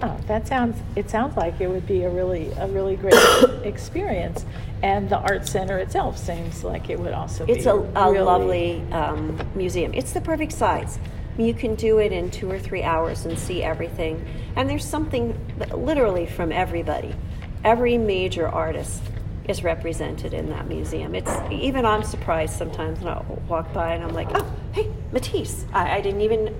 Oh, 0.00 0.16
that 0.28 0.46
sounds. 0.46 0.78
It 0.94 1.10
sounds 1.10 1.36
like 1.36 1.60
it 1.60 1.68
would 1.68 1.88
be 1.88 2.04
a 2.04 2.08
really, 2.08 2.52
a 2.52 2.68
really 2.68 2.94
great 2.94 3.14
experience, 3.64 4.46
and 4.82 5.08
the 5.08 5.18
art 5.18 5.46
center 5.46 5.78
itself 5.78 6.16
seems 6.16 6.62
like 6.62 6.88
it 6.88 7.00
would 7.00 7.12
also 7.12 7.44
It's 7.46 7.64
be 7.64 7.70
a, 7.70 7.74
a 7.74 8.12
really, 8.12 8.24
lovely 8.24 8.82
um, 8.92 9.36
museum. 9.56 9.92
It's 9.92 10.12
the 10.12 10.20
perfect 10.20 10.52
size. 10.52 11.00
You 11.36 11.52
can 11.52 11.74
do 11.74 11.98
it 11.98 12.12
in 12.12 12.30
two 12.30 12.48
or 12.48 12.60
three 12.60 12.84
hours 12.84 13.26
and 13.26 13.36
see 13.36 13.62
everything. 13.62 14.24
And 14.54 14.70
there's 14.70 14.86
something 14.86 15.36
literally 15.74 16.26
from 16.26 16.52
everybody. 16.52 17.14
Every 17.64 17.98
major 17.98 18.48
artist 18.48 19.02
is 19.48 19.62
represented 19.64 20.34
in 20.34 20.48
that 20.50 20.66
museum. 20.68 21.14
It's 21.14 21.30
even 21.50 21.84
I'm 21.86 22.02
surprised 22.02 22.56
sometimes 22.56 23.00
when 23.00 23.12
I 23.12 23.22
walk 23.48 23.72
by 23.72 23.94
and 23.94 24.02
I'm 24.04 24.14
like, 24.14 24.28
oh, 24.34 24.50
hey, 24.72 24.90
Matisse. 25.12 25.64
I, 25.72 25.96
I 25.96 26.00
didn't 26.00 26.20
even 26.22 26.54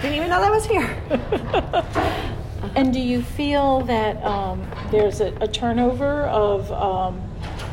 didn't 0.00 0.14
even 0.14 0.28
know 0.28 0.40
that 0.40 0.50
was 0.50 0.66
here. 0.66 2.26
And 2.76 2.92
do 2.92 3.00
you 3.00 3.22
feel 3.22 3.80
that 3.86 4.22
um, 4.22 4.70
there's 4.90 5.20
a, 5.22 5.34
a 5.40 5.48
turnover 5.48 6.24
of, 6.26 6.70
um, 6.72 7.20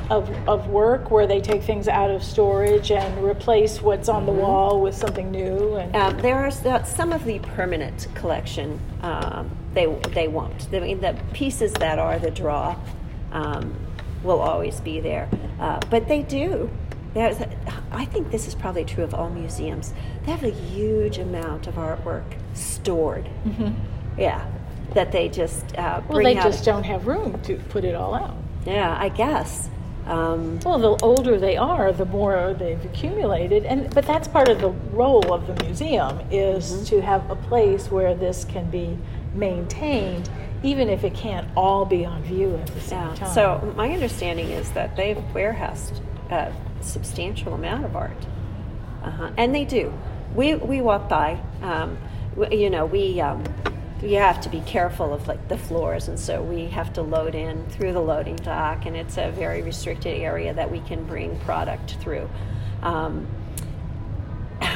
of 0.09 0.29
of 0.47 0.67
work 0.69 1.11
where 1.11 1.27
they 1.27 1.41
take 1.41 1.61
things 1.61 1.89
out 1.89 2.09
of 2.09 2.23
storage 2.23 2.89
and 2.91 3.23
replace 3.23 3.81
what's 3.81 4.07
on 4.07 4.25
the 4.25 4.31
Mm-hmm. 4.31 4.41
wall 4.41 4.81
with 4.81 4.95
something 4.95 5.29
new? 5.29 5.75
And 5.75 5.93
Um, 5.95 6.17
there 6.19 6.37
are 6.37 6.49
some 6.85 7.11
of 7.11 7.25
the 7.25 7.39
permanent 7.39 8.07
collection. 8.15 8.79
Um, 9.01 9.51
they 9.73 9.87
they 10.13 10.29
won't. 10.29 10.67
I 10.73 10.79
mean, 10.79 11.01
the 11.01 11.15
pieces 11.33 11.73
that 11.73 11.99
are 11.99 12.17
the 12.17 12.31
draw 12.31 12.77
um, 13.33 13.75
will 14.23 14.39
always 14.39 14.79
be 14.81 14.99
there, 14.99 15.29
uh, 15.59 15.79
but 15.89 16.07
they 16.07 16.23
do. 16.23 16.69
There's, 17.13 17.37
I 17.91 18.05
think 18.05 18.31
this 18.31 18.47
is 18.47 18.53
probably 18.55 18.85
true 18.85 19.03
of 19.03 19.13
all 19.13 19.29
museums. 19.29 19.93
They 20.25 20.31
have 20.31 20.43
a 20.43 20.49
huge 20.51 21.17
amount 21.17 21.65
of 21.67 21.75
artwork 21.75 22.25
stored. 22.53 23.27
Yeah, 24.17 24.45
that 24.93 25.11
they 25.11 25.29
just 25.29 25.63
uh, 25.77 26.01
Mm-hmm. 26.01 26.13
well, 26.13 26.23
they 26.23 26.37
out. 26.37 26.43
just 26.43 26.63
don't 26.65 26.83
have 26.83 27.07
room 27.07 27.39
to 27.43 27.55
put 27.69 27.83
it 27.85 27.95
all 27.95 28.13
out. 28.15 28.35
Yeah, 28.65 28.95
I 28.99 29.09
guess. 29.09 29.69
Um, 30.05 30.59
Well, 30.65 30.79
the 30.79 30.95
older 31.05 31.37
they 31.39 31.57
are, 31.57 31.91
the 31.91 32.05
more 32.05 32.53
they've 32.57 32.83
accumulated, 32.85 33.65
and 33.65 33.93
but 33.93 34.05
that's 34.05 34.27
part 34.27 34.47
of 34.49 34.59
the 34.61 34.69
role 34.91 35.33
of 35.33 35.47
the 35.47 35.55
museum 35.65 36.19
is 36.31 36.71
Mm-hmm. 36.71 36.83
to 36.85 37.01
have 37.01 37.29
a 37.31 37.35
place 37.35 37.89
where 37.91 38.13
this 38.15 38.45
can 38.45 38.69
be 38.69 38.97
maintained, 39.37 40.29
even 40.63 40.89
if 40.89 41.03
it 41.03 41.13
can't 41.13 41.47
all 41.55 41.85
be 41.85 42.05
on 42.05 42.21
view 42.23 42.55
at 42.55 42.67
the 42.67 42.79
same 42.81 42.99
Yeah. 42.99 43.15
time. 43.15 43.29
So 43.33 43.73
my 43.77 43.89
understanding 43.91 44.49
is 44.49 44.71
that 44.71 44.95
they've 44.95 45.21
warehoused 45.33 46.01
a 46.31 46.51
substantial 46.81 47.53
amount 47.53 47.85
of 47.85 47.95
art, 47.95 48.25
uh-huh. 49.03 49.29
and 49.37 49.53
they 49.53 49.65
do. 49.65 49.93
We 50.35 50.55
we 50.55 50.81
walk 50.81 51.07
by. 51.07 51.39
Um, 51.61 51.97
w- 52.35 52.63
you 52.63 52.69
know, 52.69 52.85
we 52.85 53.21
um, 53.21 53.43
you 54.01 54.17
have 54.17 54.41
to 54.41 54.49
be 54.49 54.61
careful 54.61 55.13
of 55.13 55.27
like 55.27 55.47
the 55.47 55.57
floors, 55.57 56.07
and 56.07 56.19
so 56.19 56.41
we 56.41 56.65
have 56.67 56.91
to 56.93 57.01
load 57.01 57.33
in 57.35 57.65
through 57.69 57.93
the 57.93 58.01
loading 58.01 58.35
dock, 58.37 58.85
and 58.85 58.95
it's 58.95 59.17
a 59.17 59.31
very 59.31 59.61
restricted 59.61 60.19
area 60.21 60.53
that 60.53 60.69
we 60.71 60.79
can 60.81 61.03
bring 61.05 61.39
product 61.41 61.95
through. 62.01 62.29
Um, 62.83 63.27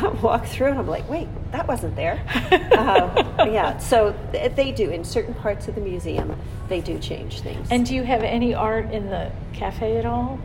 walk 0.21 0.45
through 0.45 0.67
and 0.67 0.79
I'm 0.79 0.87
like, 0.87 1.07
wait, 1.09 1.27
that 1.51 1.67
wasn't 1.67 1.95
there. 1.95 2.21
uh, 2.51 3.47
yeah, 3.51 3.77
so 3.77 4.15
th- 4.31 4.53
they 4.55 4.71
do 4.71 4.89
in 4.89 5.03
certain 5.03 5.33
parts 5.35 5.67
of 5.67 5.75
the 5.75 5.81
museum. 5.81 6.35
They 6.69 6.81
do 6.81 6.97
change 6.99 7.41
things. 7.41 7.67
and 7.71 7.85
do 7.85 7.93
you 7.95 8.03
have 8.03 8.23
any 8.23 8.53
art 8.53 8.91
in 8.91 9.09
the 9.09 9.31
cafe 9.53 9.97
at 9.97 10.05
all? 10.05 10.39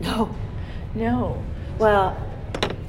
no, 0.00 0.34
No. 0.94 1.42
well, 1.78 2.16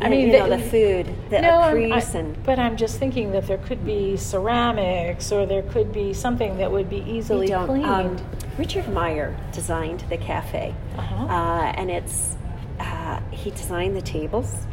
I 0.02 0.10
mean, 0.10 0.20
mean, 0.26 0.28
you 0.28 0.40
know, 0.40 0.50
the- 0.50 0.58
the 0.58 0.64
food, 0.64 1.16
the 1.30 1.42
no, 1.42 1.70
crease, 1.72 2.14
and 2.16 2.42
but 2.44 2.60
I'm 2.60 2.76
just 2.76 3.00
thinking 3.00 3.32
that 3.32 3.48
there 3.48 3.60
could 3.60 3.86
be 3.86 4.18
ceramics 4.18 5.32
or 5.32 5.46
there 5.46 5.62
could 5.64 5.94
be 5.94 6.14
something 6.14 6.58
that 6.58 6.72
would 6.72 6.90
be 6.90 7.04
easily 7.08 7.48
cleaned. 7.48 7.86
Um, 7.86 8.18
Richard 8.58 8.88
Meier 8.90 9.36
designed 9.52 10.02
the 10.10 10.18
cafe, 10.18 10.76
Uh-huh. 10.98 11.26
uh, 11.26 11.72
and 11.78 11.90
it's 11.90 12.36
uh, 12.80 13.20
he 13.32 13.52
designed 13.52 13.96
the 13.96 14.02
tables. 14.02 14.66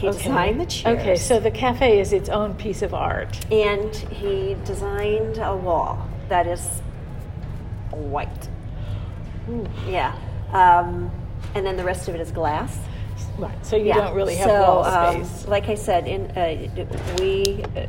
He 0.00 0.08
Okay. 0.08 0.16
designed 0.16 0.60
the 0.60 0.66
chairs. 0.66 0.98
Okay, 0.98 1.16
so 1.16 1.38
the 1.38 1.50
cafe 1.50 2.00
is 2.00 2.14
its 2.14 2.30
own 2.30 2.54
piece 2.54 2.80
of 2.80 2.94
art. 2.94 3.38
and 3.52 3.94
he 3.94 4.56
designed 4.64 5.36
a 5.38 5.54
wall 5.54 6.08
that 6.30 6.46
is 6.46 6.80
white. 7.90 8.48
Yeah, 9.86 10.14
um, 10.52 11.10
and 11.54 11.66
then 11.66 11.76
the 11.76 11.84
rest 11.84 12.08
of 12.08 12.14
it 12.14 12.20
is 12.20 12.30
glass. 12.30 12.78
Right. 13.36 13.66
So 13.66 13.76
you 13.76 13.86
yeah. 13.86 13.96
don't 13.96 14.14
really 14.14 14.36
have 14.36 14.48
so, 14.48 14.60
wall 14.62 14.84
um, 14.84 15.24
space. 15.24 15.46
like 15.48 15.68
I 15.68 15.74
said, 15.74 16.06
in 16.08 16.30
uh, 16.30 16.86
we 17.18 17.62
uh, 17.76 17.86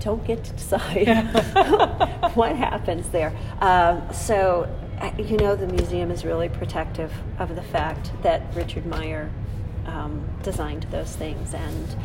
don't 0.00 0.24
get 0.26 0.44
to 0.44 0.52
decide 0.52 1.08
what 2.34 2.54
happens 2.56 3.08
there. 3.08 3.32
Um, 3.60 4.02
so, 4.12 4.68
uh, 5.00 5.10
you 5.18 5.36
know, 5.38 5.56
the 5.56 5.66
museum 5.68 6.10
is 6.10 6.24
really 6.24 6.48
protective 6.50 7.12
of 7.38 7.54
the 7.56 7.62
fact 7.62 8.10
that 8.22 8.42
Richard 8.54 8.84
Meier 8.84 9.30
um, 9.86 10.28
designed 10.42 10.84
those 10.90 11.14
things, 11.16 11.54
and 11.54 11.96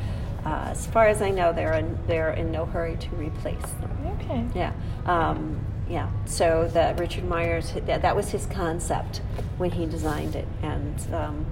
uh, 0.45 0.67
as 0.71 0.85
far 0.87 1.07
as 1.07 1.21
I 1.21 1.29
know, 1.29 1.53
they're 1.53 1.73
in, 1.73 1.97
they're 2.07 2.31
in 2.31 2.51
no 2.51 2.65
hurry 2.65 2.97
to 2.97 3.09
replace 3.15 3.61
them. 3.61 4.17
okay. 4.21 4.45
Yeah, 4.55 4.73
um, 5.05 5.59
yeah. 5.89 6.09
So 6.25 6.69
the 6.73 6.95
Richard 6.97 7.25
Meier's 7.25 7.73
that, 7.85 8.15
was 8.15 8.29
his 8.31 8.45
concept 8.47 9.21
when 9.57 9.71
he 9.71 9.85
designed 9.85 10.35
it, 10.35 10.47
and 10.63 11.13
um, 11.13 11.45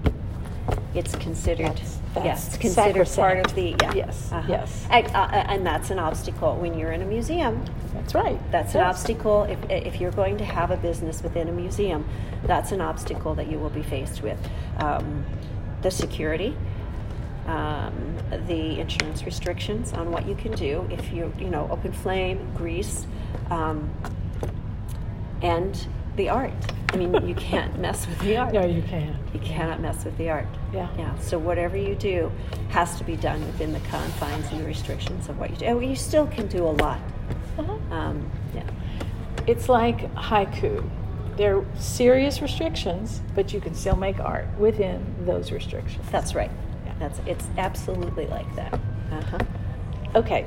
it's 0.95 1.15
considered 1.15 1.67
That's- 1.67 1.95
that's 2.15 2.25
yes, 2.25 2.47
it's 2.47 2.57
considered 2.57 3.07
part 3.15 3.45
of 3.45 3.53
the 3.53 3.75
yeah, 3.79 3.93
Yes, 3.93 4.31
uh-huh. 4.31 4.47
yes. 4.49 4.87
And, 4.89 5.05
uh, 5.15 5.27
and 5.31 5.63
that's 5.63 5.91
an 5.91 5.99
obstacle 5.99 6.55
when 6.55 6.77
you're 6.77 6.91
in 6.91 7.03
a 7.03 7.05
museum. 7.05 7.63
That's 7.93 8.15
right. 8.15 8.39
That's 8.51 8.73
an 8.73 8.81
obstacle 8.81 9.43
if, 9.43 9.59
if 9.69 10.01
you're 10.01 10.09
going 10.11 10.39
to 10.39 10.43
have 10.45 10.71
a 10.71 10.77
business 10.77 11.21
within 11.21 11.47
a 11.49 11.51
museum. 11.51 12.05
That's 12.45 12.71
an 12.71 12.81
obstacle 12.81 13.35
that 13.35 13.45
you 13.51 13.59
will 13.59 13.69
be 13.69 13.83
faced 13.83 14.23
with. 14.23 14.39
Um, 14.77 15.23
the 15.81 15.91
security, 15.91 16.55
um, 17.47 18.17
the 18.47 18.79
insurance 18.79 19.23
restrictions 19.23 19.93
on 19.93 20.11
what 20.11 20.27
you 20.27 20.35
can 20.35 20.51
do 20.53 20.87
if 20.91 21.11
you 21.11 21.33
you 21.39 21.49
know 21.49 21.67
open 21.71 21.91
flame, 21.91 22.51
grease, 22.55 23.07
um, 23.49 23.89
and 25.41 25.87
the 26.15 26.29
art. 26.29 26.53
I 26.91 26.97
mean, 26.97 27.13
you 27.27 27.35
can't 27.49 27.79
mess 27.79 28.05
with 28.07 28.19
the 28.19 28.37
art. 28.37 28.53
No, 28.53 28.65
you 28.65 28.81
can't. 28.83 29.15
You 29.33 29.39
cannot 29.39 29.79
mess 29.79 30.03
with 30.05 30.17
the 30.17 30.29
art. 30.29 30.47
Yeah. 30.73 30.89
Yeah. 30.97 31.17
So 31.19 31.39
whatever 31.39 31.77
you 31.77 31.95
do 31.95 32.31
has 32.69 32.97
to 32.97 33.03
be 33.03 33.15
done 33.15 33.45
within 33.45 33.73
the 33.73 33.79
confines 33.81 34.51
and 34.51 34.59
the 34.59 34.65
restrictions 34.65 35.29
of 35.29 35.39
what 35.39 35.49
you 35.49 35.55
do. 35.57 35.65
And 35.65 35.89
you 35.89 35.95
still 35.95 36.27
can 36.27 36.47
do 36.47 36.65
a 36.65 36.75
lot. 36.83 36.99
Uh-huh. 37.57 37.73
Um, 37.91 38.29
yeah. 38.53 38.63
It's 39.47 39.69
like 39.69 40.13
haiku. 40.15 40.87
There 41.39 41.59
are 41.59 41.65
serious 41.79 42.41
restrictions, 42.41 43.21
but 43.33 43.53
you 43.53 43.61
can 43.61 43.73
still 43.73 43.95
make 43.95 44.19
art 44.19 44.45
within 44.59 45.05
those 45.25 45.53
restrictions. 45.53 46.05
That's 46.11 46.35
right. 46.35 46.51
Yeah. 46.85 46.93
That's 46.99 47.19
it's 47.25 47.47
absolutely 47.57 48.27
like 48.27 48.53
that. 48.57 48.73
Uh-huh. 48.73 49.39
Okay. 50.15 50.45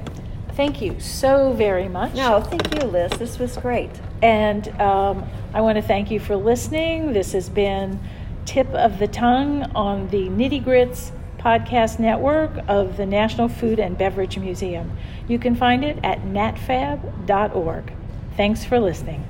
Thank 0.53 0.83
you 0.83 1.01
so 1.01 1.55
very 1.55 1.89
much. 1.89 2.13
No, 2.13 2.43
thank 2.43 2.75
you, 2.75 2.87
Liz. 2.87 3.11
This 3.13 3.39
was 3.39 3.57
great. 3.57 3.89
And 4.21 4.69
um, 4.83 5.27
I 5.55 5.63
want 5.63 5.77
to 5.77 5.83
thank 5.83 6.11
you 6.11 6.21
for 6.21 6.37
listening. 6.37 7.15
This 7.15 7.33
has 7.33 7.49
been 7.49 7.99
Tip 8.45 8.69
of 8.75 8.99
the 8.99 9.09
Tongue 9.09 9.63
on 9.75 10.09
the 10.09 10.29
Nitty 10.29 10.63
Grits 10.63 11.11
podcast 11.39 12.01
network 12.01 12.53
of 12.69 12.99
the 12.99 13.07
National 13.07 13.49
Food 13.49 13.81
and 13.81 13.97
Beverage 13.97 14.37
Museum. 14.37 14.95
You 15.27 15.39
can 15.39 15.55
find 15.55 15.87
it 15.87 15.99
at 16.05 16.21
natfab.org. 16.25 17.93
Thanks 18.37 18.63
for 18.67 18.79
listening. 18.79 19.25